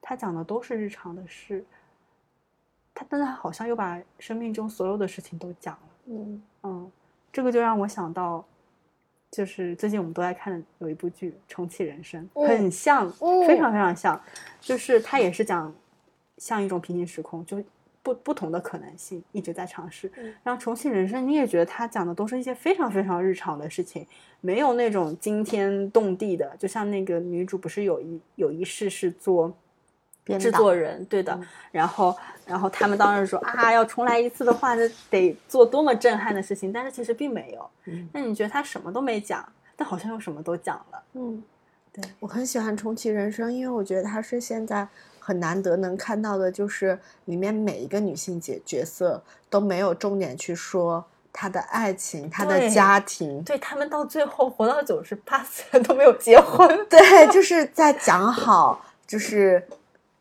[0.00, 1.64] 他讲的都是日常的事，
[2.94, 5.80] 他但他好像又把生命中所有的事情都讲了。
[6.06, 6.92] 嗯嗯，
[7.32, 8.44] 这个就让我想到，
[9.30, 14.20] 就是最近我们都在看的有一部剧《重启人生》，嗯很像，嗯非常非常像，
[14.60, 15.74] 就是它也是讲
[16.38, 17.60] 像一种平行时空，就
[18.02, 20.12] 不不同的可能性一直在尝试。
[20.16, 24.06] 嗯然后《重启人生》，你也觉得它讲的都是一些非常非常日常的事情，
[24.40, 29.52] 没有那种惊天动地的，就像那个女主不是有一有一世是做。
[30.38, 37.70] 制作人，对的，嗯然后，然后他们当时说啊，要重来一次的话，那得做多么震撼的事情，但是其实并没有。
[37.86, 41.02] 嗯那你觉得他什么都没讲，但好像又什么都讲了。
[41.14, 41.42] 嗯，
[41.92, 44.86] 对，我很喜欢重启人生，因为我觉得它是现在
[45.18, 56.68] 很难得能看到的，就是里面每一个女性角角色都没有重点去说她的爱情、她的家庭，对他们到最后活到九十八岁都没有结婚。
[56.88, 59.66] 对，就是在讲好，就是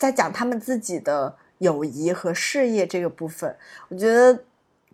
[0.04, 3.56] 在讲他们自己的友谊和事业这个部分。
[3.88, 4.38] 我觉得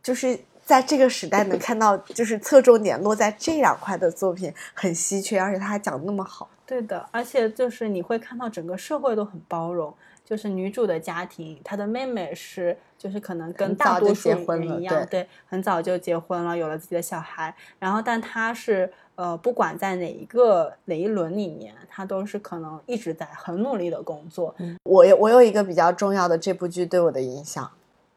[0.04, 6.48] 就是在这个时代能看到，就是侧重点落在这两块的作品很稀缺，而且他还讲那么好。
[6.64, 9.92] 对的，而且就是你会看到整个社会都很包容。
[10.30, 17.56] 就是女主的家庭，她的妹妹是，就是可能跟大多数人一样，对很早就结婚了，有了自己的小孩。
[17.80, 24.54] 然后，但她是，呃，不管在哪一个哪一轮里面，她都是可能一直在很努力的工作。
[24.84, 27.68] 我有我有一个比较重要的这部剧对我的影响，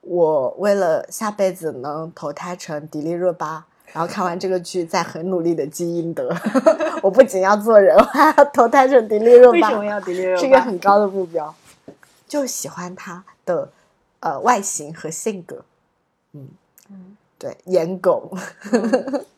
[0.03, 3.65] 我为了下辈子能投胎成迪丽热巴。
[3.95, 6.35] 然后看完这个剧，再很努力的积阴德。
[7.03, 9.53] 我不仅要做人，我还要投胎成迪丽热巴。
[9.53, 10.41] 为什么要迪丽热巴？
[10.41, 11.55] 是一个很高的目标，
[12.33, 13.71] 就喜欢他的
[14.21, 15.63] 呃外形和性格。
[16.33, 16.49] 嗯
[16.89, 18.35] 嗯对，颜狗。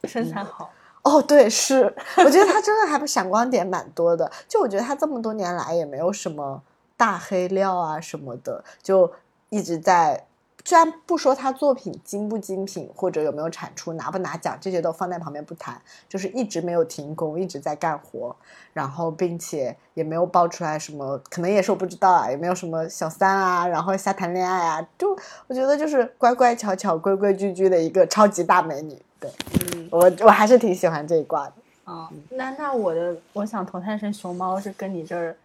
[0.05, 0.71] 身材好。
[1.03, 4.31] 哦，对，是，我觉得他真的还不闪光点蛮多的。
[4.49, 6.63] 就我觉得他这么多年来也没有什么
[6.97, 9.13] 大黑料啊什么的，就
[9.49, 10.25] 一直在。
[10.67, 18.35] 虽然不说他作品精不精品，或者有没有产出、拿不拿奖，这些都放在旁边不谈，就是一直没有停工，一直在干活，
[18.73, 25.15] 然后并且也没有爆出来什么，可能也是我不知道啊，也没有什么小三啊，然后瞎谈恋爱啊，就
[25.47, 28.97] 我觉得就是乖乖巧巧、规规矩矩的一个超级大美女。
[29.21, 29.31] 对
[29.75, 31.53] 嗯，我我还是挺喜欢这一挂的。
[31.85, 35.37] 哦，那那我的我想投胎成熊猫是跟你这儿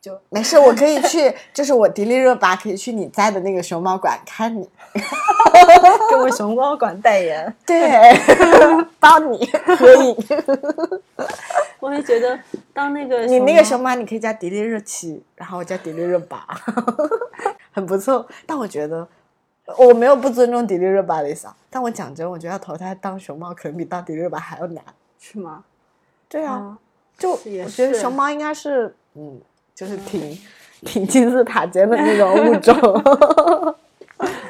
[0.00, 4.68] 就没事，我可以去，就是我迪丽热巴可以去你在的那个熊猫馆看你，
[6.08, 7.52] 给我熊猫馆代言。
[7.66, 8.12] 对，
[9.00, 9.44] 帮你
[9.76, 10.16] 合影。
[11.80, 12.38] 我会觉得
[12.72, 16.46] 当那个你那个熊猫你可以叫迪丽热奇，然后我叫迪丽热巴，
[17.72, 18.26] 很不错。
[18.46, 19.06] 但我觉得
[19.76, 24.82] 我没有不尊重迪丽热巴的意思啊，但我讲真，我觉得要投胎当熊猫可能比当迪丽热巴还要难。
[25.20, 25.64] 是吗？
[26.28, 26.78] 对啊，啊，
[27.16, 29.40] 就我觉得熊猫应该是，嗯，
[29.78, 30.36] 就是挺、
[30.80, 33.76] 挺金字塔尖的那种物种。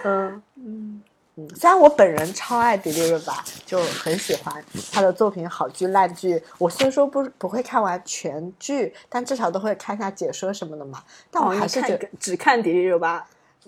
[0.03, 1.03] 嗯 嗯，
[1.37, 6.43] 嗯，虽然我本人超爱迪丽热巴，就很喜欢她的作品，好剧烂剧。
[6.57, 11.03] 我虽说不不会看完全剧，但至少都会看一下解说什么的嘛。
[11.31, 13.27] 但我还是觉得只看迪丽热巴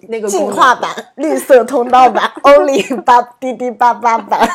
[0.09, 4.49] 那个进化版、 绿色通道版、Only 八滴滴八八版。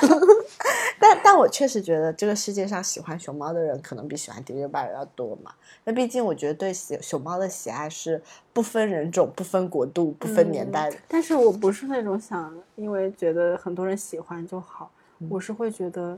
[0.99, 5.51] 但但我确实觉得这个世界上喜欢熊猫的人可能比喜欢迪丽热巴的人要多嘛。
[5.83, 8.21] 那毕竟我觉得对喜熊猫的喜爱是
[8.53, 10.97] 不分人种、不分国度、不分年代的。
[11.07, 14.91] 但是我不是那种想因为觉得很多人喜欢就好，
[15.29, 16.17] 我是会觉得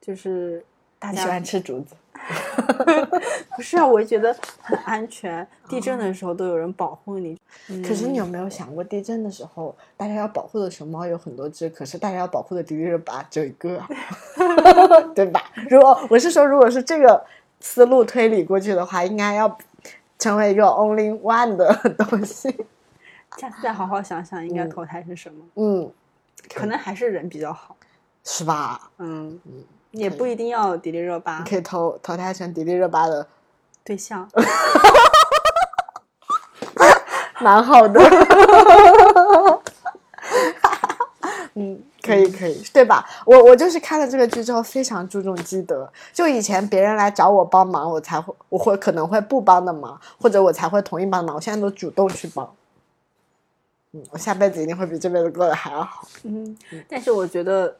[0.00, 0.64] 就是
[0.98, 1.94] 大家喜欢吃竹子？
[3.56, 7.38] 不是啊，我觉得很安全，地震的时候都有人保护你。
[7.86, 13.88] 可是你有嗯没有想过，地震的时候，大家要保护的熊猫有很多只，可是大家要保护的迪丽热巴只有一个啊，
[15.14, 15.42] 对吧？
[15.70, 17.24] 如果我是说，如果是这个
[17.60, 19.56] 思路推理过去的话，应该要
[20.18, 22.54] 成为一个 only one 的东西。
[23.36, 25.90] 下次再好好想想应该嗯投胎是什么，嗯，
[26.54, 27.74] 可能还是人比较好。
[28.24, 28.90] 是吧？
[28.98, 29.38] 嗯，
[29.92, 33.26] 也不一定要迪丽热巴你可以投投胎成迪丽热巴的，
[33.84, 34.28] 对象。
[37.40, 38.00] 蛮好的。
[41.54, 43.04] 嗯，可以可以，对吧？
[43.24, 45.90] 我我就是看了这个剧之后，非常注重积德。
[46.12, 51.34] 就以前别人来找我帮忙，我才会我会可能会不帮的忙，或者我才会同意帮忙。
[51.36, 52.54] 我现在都主动去帮。
[53.92, 56.06] 嗯，我下辈子一定会比这辈子过得还要好。
[56.22, 56.56] 嗯，
[56.88, 57.74] 但是我觉得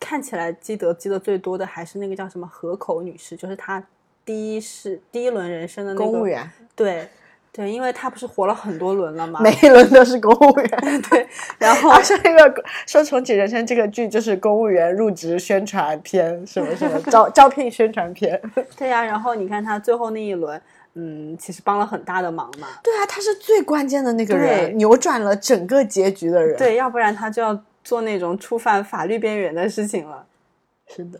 [0.00, 3.80] 看起来积德积的最多的还是那个叫什么河口女士，就是她
[4.24, 6.26] 第一是第一轮人生的那个公务。
[6.26, 7.06] 员，对
[7.52, 9.40] 对，因为她不是活了很多轮了嘛。
[9.44, 11.02] 每一轮都是公务员。
[11.10, 11.28] 对，
[11.58, 18.40] 然后 啊，说那个说重启人生这个剧就是公务员入职宣传片，什么什么招招聘宣传片。
[18.78, 20.60] 对呀、然后你看她最后那一轮，
[20.94, 22.68] 嗯，其实帮了很大的忙嘛。
[22.82, 27.60] 对啊，他是最关键的那个对人，扭转了整个结局的人。，对，要不然她就要
[27.90, 30.24] 做那种触犯法律边缘的事情了。
[30.86, 31.18] 是的，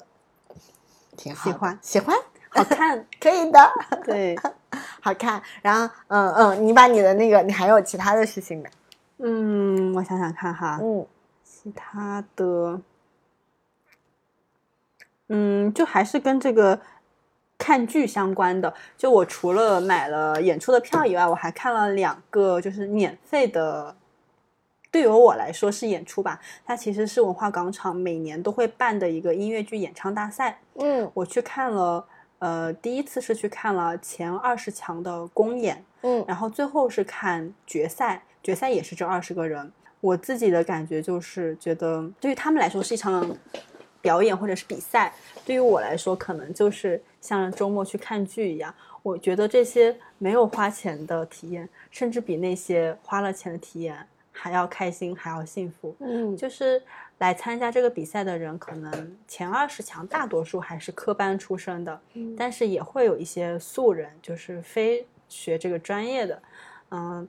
[1.17, 1.53] 挺好的。
[1.53, 2.17] 喜欢喜欢，
[2.49, 3.59] 好看， 可以的，
[4.05, 4.39] 对，
[5.03, 5.43] 好看。
[5.63, 8.71] 然后，嗯嗯，你把你的那个，你还有其他的事情没？
[9.19, 11.05] 嗯，我想想看哈，嗯
[11.43, 12.81] 其他的，
[15.27, 16.81] 嗯，就还是跟这个
[17.59, 18.73] 看剧相关的。
[18.97, 23.97] 就我除了买了演出的票以外，我还看了两个就是免费的。
[24.91, 30.59] 对于我来说是演出吧，它其实是文化广场每年都会办的一个音乐剧演唱大赛。
[30.75, 32.05] 嗯我去看了，
[32.39, 39.73] 呃，第一次是去看了前二十强的公演，嗯然后最后是看决赛，决赛也是这二十个人。
[40.01, 43.37] 我自己的感觉就是觉得，对于他们来说是一场
[44.01, 45.13] 表演或者是比赛，
[45.45, 48.75] 对于我来说可能就是像周末去看剧一样。
[49.03, 55.95] 我觉得这些没有花钱的体验，甚至比那些花了钱的体验还要开心，还要幸福。
[56.01, 56.83] 嗯就是
[57.19, 66.43] 来参加这个比赛的人，可能前二十强大多数还是科班出身的，嗯但是也会有一些素人，就是非学这个专业的，
[66.91, 67.29] 嗯，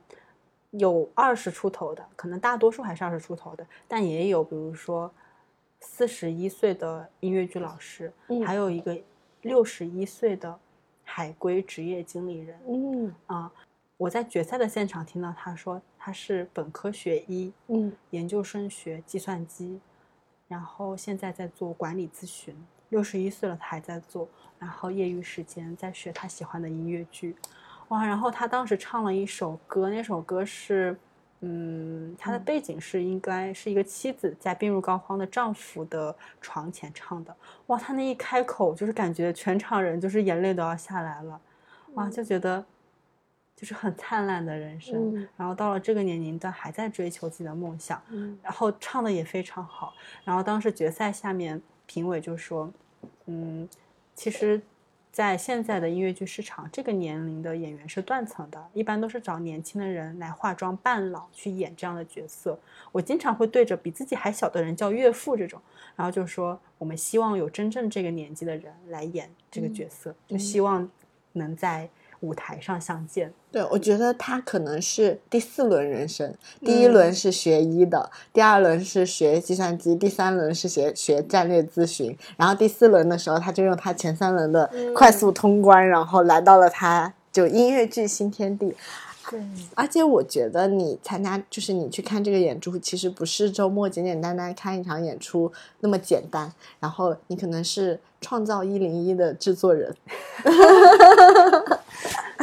[0.72, 5.12] 有二十出头的，可能大多数还是二十出头的，但也有比如说
[5.82, 8.98] 四十一岁的音乐剧老师，嗯还有一个
[9.42, 10.58] 六十一岁的
[11.04, 13.52] 海归职业经理人嗯啊。
[14.02, 19.80] 我在决赛的现场听到他说他是本科学医，嗯研究生学计算机，
[20.48, 22.56] 然后现在在做管理咨询，
[22.90, 24.28] 六十一岁了他还在做，
[24.58, 27.36] 然后业余时间在学他喜欢的音乐剧，
[27.90, 28.04] 哇！
[28.04, 30.98] 然后他当时唱了一首歌，那首歌是，
[31.42, 37.38] 嗯，他的嗯背景是应该是一个妻子在病入膏肓的丈夫的床前唱的，
[37.68, 37.78] 哇！
[37.78, 41.40] 他那一开口就是感觉全场人就是眼泪都要下来了，
[41.94, 42.10] 哇！
[42.10, 42.66] 就觉得
[43.62, 45.16] 就是很灿烂的人生。
[45.16, 49.94] 嗯然后到了这个年龄段还在追求自己的梦想，嗯然后唱的也非常好。
[50.24, 52.74] 然后当时决赛下面评委就说，
[53.28, 53.70] 嗯，
[54.16, 54.60] 其实，
[55.12, 62.58] 在现在的音乐剧市场，这个年龄的演员是断层的，一般都是找年轻的人来化妆扮老去演这样的角色。
[62.92, 65.62] 我经常会对着比自己还小的人叫岳父这种，
[65.96, 70.90] 然后就说我们希望有真正这个年纪的人来演这个角色，就希望
[71.34, 71.90] 能在
[72.22, 73.32] 舞台上相见。
[73.52, 88.74] 对，我觉得他可能是第四轮人生，第一轮是学医的，第二轮是学计算机，第三轮是学学战略咨询，然后第四轮的时候，他就用他前三轮的快速通关，然后来到了他就音乐剧新天地。
[89.30, 89.40] 对，
[89.76, 96.52] 而且我觉得你参加，就是你去看这个演出，其实不是周末简简单单看一场演出那么简单。
[96.80, 99.96] 然后你可能是创造一零一的制作人，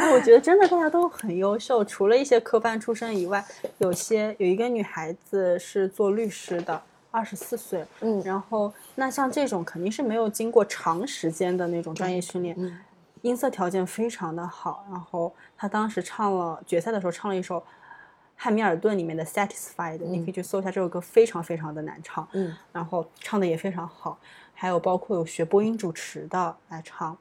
[0.09, 3.45] 哎，我觉得真的大家都很优秀，除了一些科班出身以外，
[3.77, 6.81] 有些有一个女孩子是做律师的，
[7.11, 8.19] 二十四岁，嗯。
[8.23, 12.75] 然后那像这种肯定是没有经过长时间的那种专业训练，嗯。
[13.21, 17.63] 音色条件非常的好，然后她当时唱了决赛的时候唱了一首。
[18.41, 22.55] 汉密尔顿里面的《Satisfied》，你可以去搜一下这首歌，非常非常的难唱，嗯。
[22.71, 24.17] 然后唱的也非常好，
[24.53, 27.17] 还有包括有学播音主持的来唱，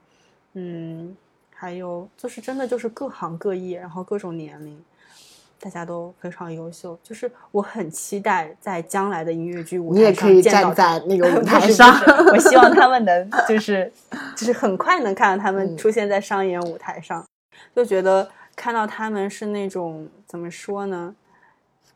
[0.52, 1.16] 嗯，
[1.60, 4.80] 还有就是真的就是各行各业，然后各种年龄，
[5.58, 6.96] 大家都非常优秀。
[7.02, 11.92] 就是我很期待在将来的音乐剧舞台上你也可以见到站在那个舞 台上。
[12.32, 13.92] 我希望他们能就是
[14.36, 17.26] 就是很快能看到他们嗯出现在商演舞台上，
[17.74, 21.12] 就觉得看到他们是那种怎么说呢，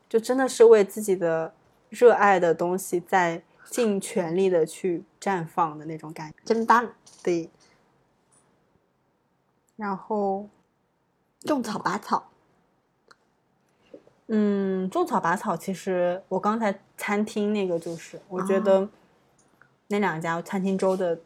[0.09, 1.53] 就真的是为自己的
[1.89, 6.35] 热爱的东西在尽全力的去绽放的那种感觉。
[6.43, 6.85] 真棒！
[7.23, 7.49] 对，
[9.83, 10.47] 然后
[11.41, 12.29] 种草拔草，
[14.27, 18.89] 嗯，种草拔草，其实我刚才餐厅那个就是，我觉哦得
[19.89, 21.19] 那两家餐厅周的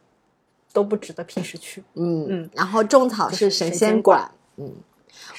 [0.72, 1.84] 都不值得平时去。
[1.94, 4.74] 嗯嗯然后种草是神仙馆，嗯，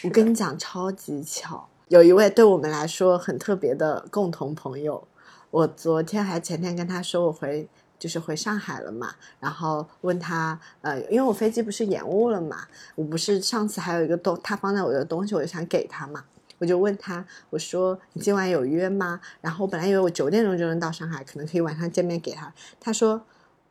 [0.05, 5.05] 我跟你讲，超级巧，有一位对我们来说很特别的共同朋友，
[5.51, 7.67] 我昨天还前天跟他说我回。
[8.00, 16.24] 就是回上海了嘛，然后问他，呃，因为我飞机不是延误了嘛，我不是上次还有一个东，他放在我的东西，我就想给他嘛，
[16.60, 19.20] 我就问他，我说你今晚有约吗？
[19.41, 23.22] 然后我本来以为我九点钟就能到上海，可能可以晚上见面给他，他说，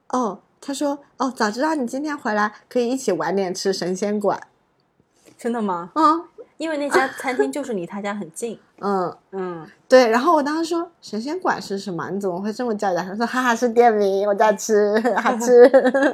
[0.09, 4.47] 哦，他说，哦，早知道你今天回来，可以一起晚点吃神仙馆。
[5.39, 5.91] 真的吗？
[5.95, 8.59] 嗯因为那家餐厅就是离他家很近。
[8.81, 10.09] 嗯，嗯，对。
[10.09, 12.11] 然后我当时说神仙馆是什么？
[12.11, 13.05] 你怎么会这么叫人？
[13.07, 15.69] 他说哈哈是店名，我在吃，好吃。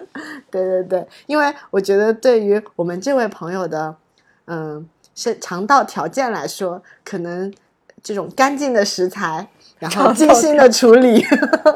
[0.50, 3.94] 对对对，因为我觉得对于我们这位朋友的
[4.46, 7.52] 嗯是肠道条件来说，可能
[8.02, 9.46] 这种干净的食材，
[9.78, 11.24] 然后精心的处理，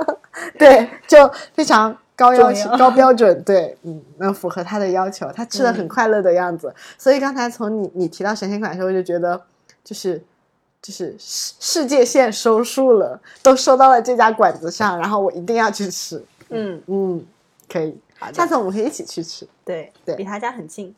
[0.59, 5.31] 对，就非常高要求、高标准，对，嗯，能符合他的要求。
[5.33, 9.41] 他吃的很嗯快乐的样子，所以刚才从你你提到神仙馆的时候，我就觉得
[9.83, 10.23] 就是。
[10.81, 16.25] 就是世世界线收束了，都收到了这家馆子上，然后我一定要去吃。
[16.51, 17.27] 嗯，嗯，
[17.69, 19.47] 可以，好下次我们可以一起去吃。
[19.65, 20.95] 对，对离他家很近。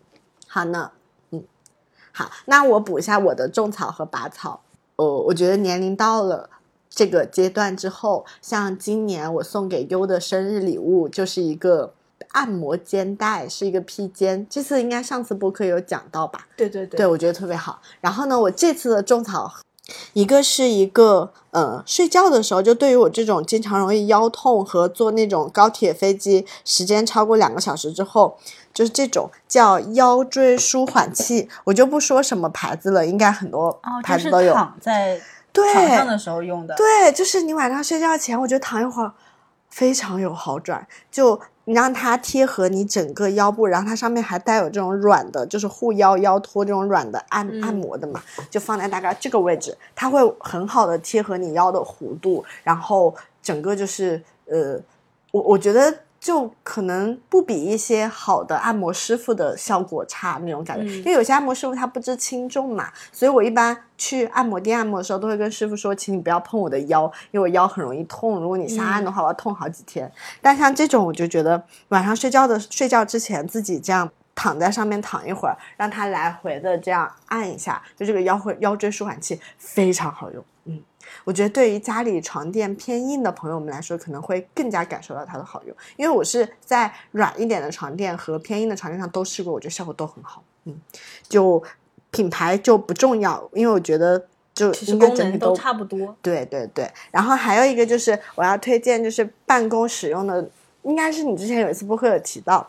[0.46, 0.90] 好呢，
[1.30, 1.42] 嗯，
[2.12, 4.60] 好，那我补一下我的种草和拔草。
[4.96, 6.50] 哦，我觉得年龄到了
[6.90, 11.94] 这个阶段之后，像今年我送给优的生日礼物就是一个
[12.32, 14.46] 按摩肩带，是一个披肩。
[14.50, 16.48] 这次应该上次播客有讲到吧？
[16.56, 17.80] 对对对对，我觉得特别好。
[18.00, 19.52] 然后呢，我这次的种草，
[20.12, 28.36] 一个是一个呃，睡觉的时候，就对于我这种经常容易腰痛和坐那种高铁、飞机时间超过两个小时之后，
[28.74, 34.54] 就是这种叫腰椎舒缓器，我就不说什么牌子了，应该很多哦，就是牌子都有。
[34.54, 35.20] 躺在
[35.52, 36.74] 对床上的时候用的。
[36.74, 39.12] 对，就是你晚上睡觉前，我觉得躺一会儿
[39.68, 40.86] 非常有好转。
[41.10, 54.80] 就你让它贴合你整个腰部，然后它上面还带有这种软的，就是护腰、腰托这种软的按、嗯按摩的嘛，就放在大概这个位置，它会很好的贴合你腰的弧度，然后整个就是呃，
[55.32, 55.94] 我我觉得。
[56.20, 68.38] 就可能不比一些好的按摩师傅的效果差那种感觉，嗯因为有些按摩师傅他不知轻重嘛，所以我一般去按摩店按摩的时候，都会跟师傅说，请你不要碰我的腰，因为我腰很容易痛。
[68.38, 70.10] 如果你瞎按的话，我要痛好几天。
[70.42, 80.44] 但像这种，我就觉得晚上睡觉的睡觉之前自己这样躺在上面躺一会儿，让它来回的这样按一下，就这个腰会腰椎舒缓器非常好用。
[80.64, 80.82] 嗯，
[81.24, 85.76] 我觉得对于家里床垫偏硬的朋友们来说，可能会更加感受到它的好用。
[85.96, 90.42] 因为我是在软一点的床垫和偏硬的床垫上都试过，我觉得效果都很好。
[90.64, 90.80] 嗯，
[91.28, 91.62] 就
[92.10, 96.14] 品牌就不重要，因为我觉得就其实功能都都差不多。
[96.20, 100.50] 对对对，然后还有一个就是我要推荐，就是办公使用的，
[100.82, 102.68] 应该是你之前有一次播客有提到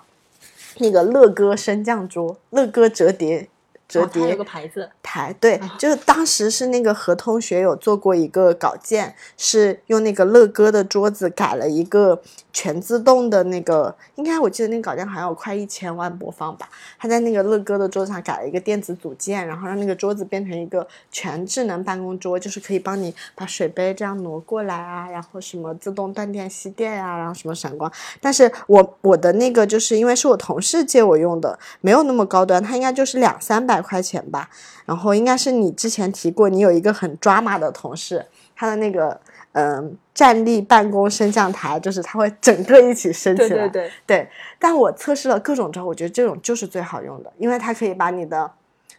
[0.77, 3.47] 那个乐哥升降桌、乐哥折叠
[3.91, 12.21] 折哦它有叠个牌子，台，对，就是当时是那个何同学有做过一个稿件，是用那个乐哥的桌子改了一个
[12.53, 16.69] 全自动的那个，应该我记得那个稿件好像有快一千万播放吧。
[16.99, 27.91] 他在那个乐哥的桌子上改了一个电子组件，然后让那个桌子变成一个全智能办公桌，就是可以帮你把水杯这样挪过来啊，然后什么自动断电吸电呀、然后什么闪光。
[28.19, 34.49] 但是我我的那个就是因为是我同事借我用的，没有那么高端，它应该就是两三百块钱吧。
[34.85, 38.25] 然后应该是你之前提过，你有一个很抓马的同事，
[38.55, 39.17] 他的那个
[39.53, 43.49] 嗯站立办公升降台，就是它会整个一起升起来。
[43.49, 44.29] 对对对，对，
[44.59, 48.51] 但我测试了各种之后，我觉得这种就是最好用的，因为它可以把你的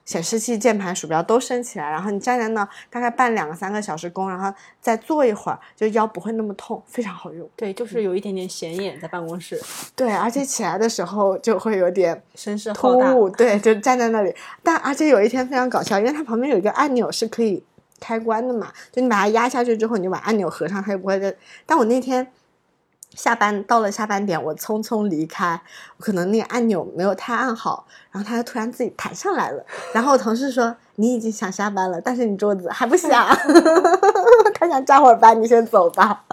[0.04, 7.48] 显示器、键盘、鼠标都升起来，然后你站在那大概办两个三个小时工，然后再坐一会儿，就腰不会那么痛，非常好用。
[7.54, 9.60] 对，就是有一点点显眼在办公室，
[9.94, 12.72] 对，而且起来的时候就会有点 声势。
[12.72, 14.34] 突兀，对，就站在那里。
[14.62, 17.62] 但而且有一天非常搞笑，因为它旁边有一个按钮是可以
[18.02, 21.32] 开关的嘛，就你把它压下去之后，你就把按钮合上，它就不会再。
[21.64, 22.26] 但我那天
[23.14, 25.60] 下班到了下班点，我匆匆离开，
[25.98, 29.64] 我可能那个按钮没有太按好，然后它就突然自己弹上来了。
[29.92, 33.26] 然后我同事说：“你已经想下班了，但是你桌子还不想，
[34.58, 36.24] 他想加会儿班，你先走吧。”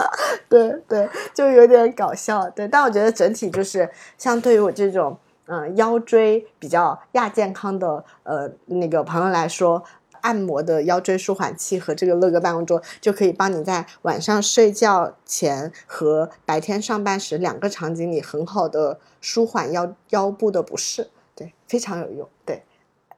[0.47, 2.49] 对对，就有点搞笑。
[2.51, 5.17] 对，但我觉得整体就是相对于我这种
[5.51, 9.83] 嗯、腰椎比较亚健康的呃那个朋友来说。
[10.21, 22.29] 按摩的腰椎舒缓器和这个乐哥办公桌就可以帮你在晚上睡觉前和白天上班时两个场景里很好的舒缓腰腰部的不适，对，非常有用。
[22.45, 22.63] 对，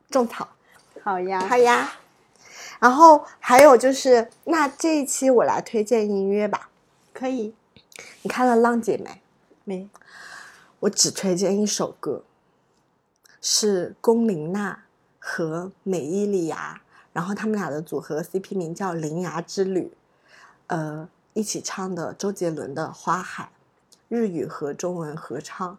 [0.10, 0.50] 种草，
[1.04, 1.94] 好呀，好呀。
[2.80, 6.70] 然后还有就是，那这一期我来推荐音乐吧。
[7.14, 7.54] 可以
[8.24, 9.22] 你看了《浪姐》没？
[9.64, 9.90] 没？
[10.80, 12.24] 我只推荐一首歌，
[13.40, 14.86] 是龚琳娜
[15.20, 16.82] 和美伊里芽，
[17.14, 19.86] 然后他们俩的组合 CP 名叫《铃芽之旅》，
[20.68, 23.44] 呃，一起唱的周杰伦的《花海》，
[24.08, 25.78] 日语和中文合唱。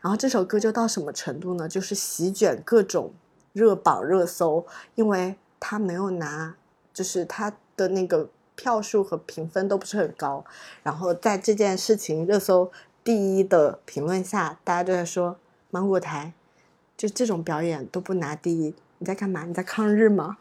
[0.00, 1.66] 然后这首歌就到什么程度呢？
[1.66, 3.14] 就是席卷各种
[3.54, 6.54] 热榜热搜，因为他没有拿，
[6.92, 10.44] 就是他的那个票数和评分都不是很高。
[10.82, 12.70] 然后在这件事情热搜
[13.02, 15.38] 第一的评论下，大家都在说
[15.70, 16.34] 芒果台
[16.96, 19.44] 就这种表演都不拿第一，你在干嘛？
[19.44, 20.36] 你在抗日吗？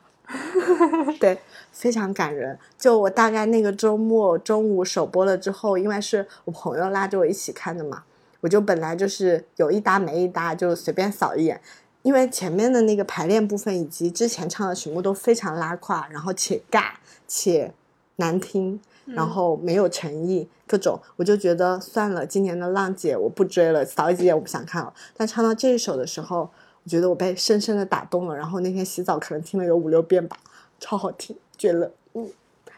[1.20, 1.38] 对，
[1.72, 2.58] 非常感人。
[2.78, 8.04] 就我大概那个周末中午首播了之后，因为是我朋友拉着我一起看的嘛，
[8.42, 11.62] 我就本来就是有一搭没一搭，就随便扫一眼。
[12.02, 16.92] 因为前面的那个排练部分以及之前唱的曲目都非常拉胯，然后且尬
[17.26, 17.74] 且
[18.18, 24.94] 难听，然后没有诚意，各种，我就觉得算了，今年的浪姐我不追了，扫几眼我不想看了。
[25.16, 26.50] 但唱到这一首的时候，
[26.84, 28.36] 我觉得我被深深的打动了。
[28.36, 30.38] 然后那天洗澡可能听了有五六遍吧，
[30.84, 32.30] 超好听，绝了，嗯。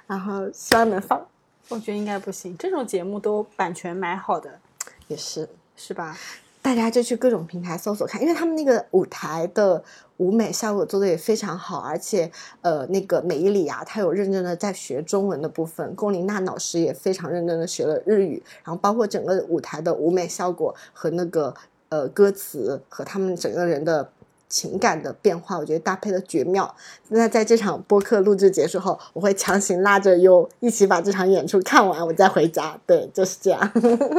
[0.05, 1.25] 然后希望能放，
[1.69, 4.59] 我觉得应该不行，这种节目都版权买好的，
[5.07, 5.49] 也是。
[5.77, 6.17] 是吧？
[6.61, 9.83] 大家就去各种平台搜索看，因为他们那个舞台的
[10.17, 12.31] 舞美效果做的也非常好，而且
[12.61, 21.53] 呃，那个美伊里芽她有认真的在学中文的部分，龚琳娜老师也非常认真的学了日语，然后包括整个舞台的舞美效果和那个
[21.89, 24.09] 呃歌词和他们整个人的
[24.55, 26.73] 情感的变化，我觉得搭配的绝妙。
[27.09, 32.79] 那在这场播客录制结束后，我会强行拉着优一起把这场演出看完，我再回家。
[32.85, 33.59] 对，就是这样。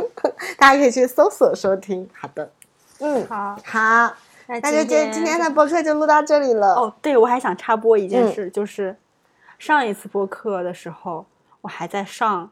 [0.60, 2.06] 大家可以去搜索收听。
[2.12, 2.50] 好的，
[2.98, 4.14] 嗯，好，好，
[4.46, 6.74] 那那就今今天的播客就录到这里了。
[6.74, 8.94] 哦，对，我还想插播一件嗯事，就是
[9.58, 11.24] 上一次播客的时候，
[11.62, 12.50] 我还在上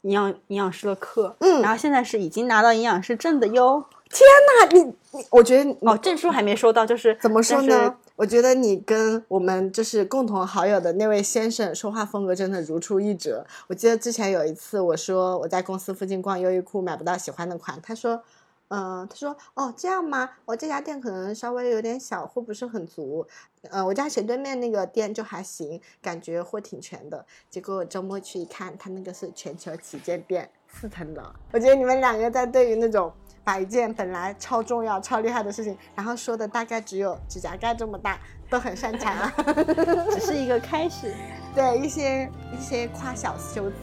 [0.00, 3.84] 营养营养师的课，嗯然后现在是已经拿到营养师证的哟。
[4.20, 4.82] 那你
[5.12, 7.96] 你，我觉得哦，证书还没收到，就是怎么说呢？
[8.16, 13.44] 我觉得你跟我们就是共同好友的那位先生说话风格真的如出一辙。
[13.68, 18.22] 我记得之前有一次我说我在公司附近逛优衣库买不到喜欢的款，他说，
[18.68, 20.30] 嗯、他说哦这样吗？
[20.44, 23.26] 我这家店可能稍微有点小，货不是很足。
[23.70, 27.24] 呃，我家斜对面那个店就还行，感觉货挺全的。
[27.48, 31.22] 结果我周末去一看，他那个是全球旗舰店，四层楼。
[31.52, 33.12] 我觉得你们两个在对于那种
[33.44, 38.18] 把一件本来超重要、超厉害的事情，然后说的大概只有指甲盖这么大，
[38.48, 39.32] 都很擅长啊。
[40.12, 41.12] 只是一个开始。
[41.54, 43.74] 对一些一些夸小修辞，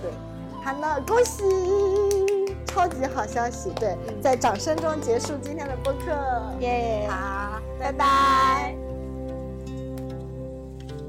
[0.00, 0.10] 对，
[0.64, 1.42] 好了，恭喜，
[2.64, 6.10] 超级好消息，对，在掌声中结束今天的播客，
[6.60, 8.74] 耶好，拜拜。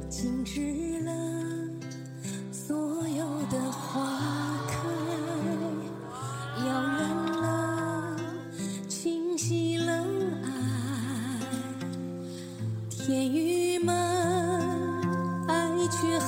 [0.10, 0.89] 静止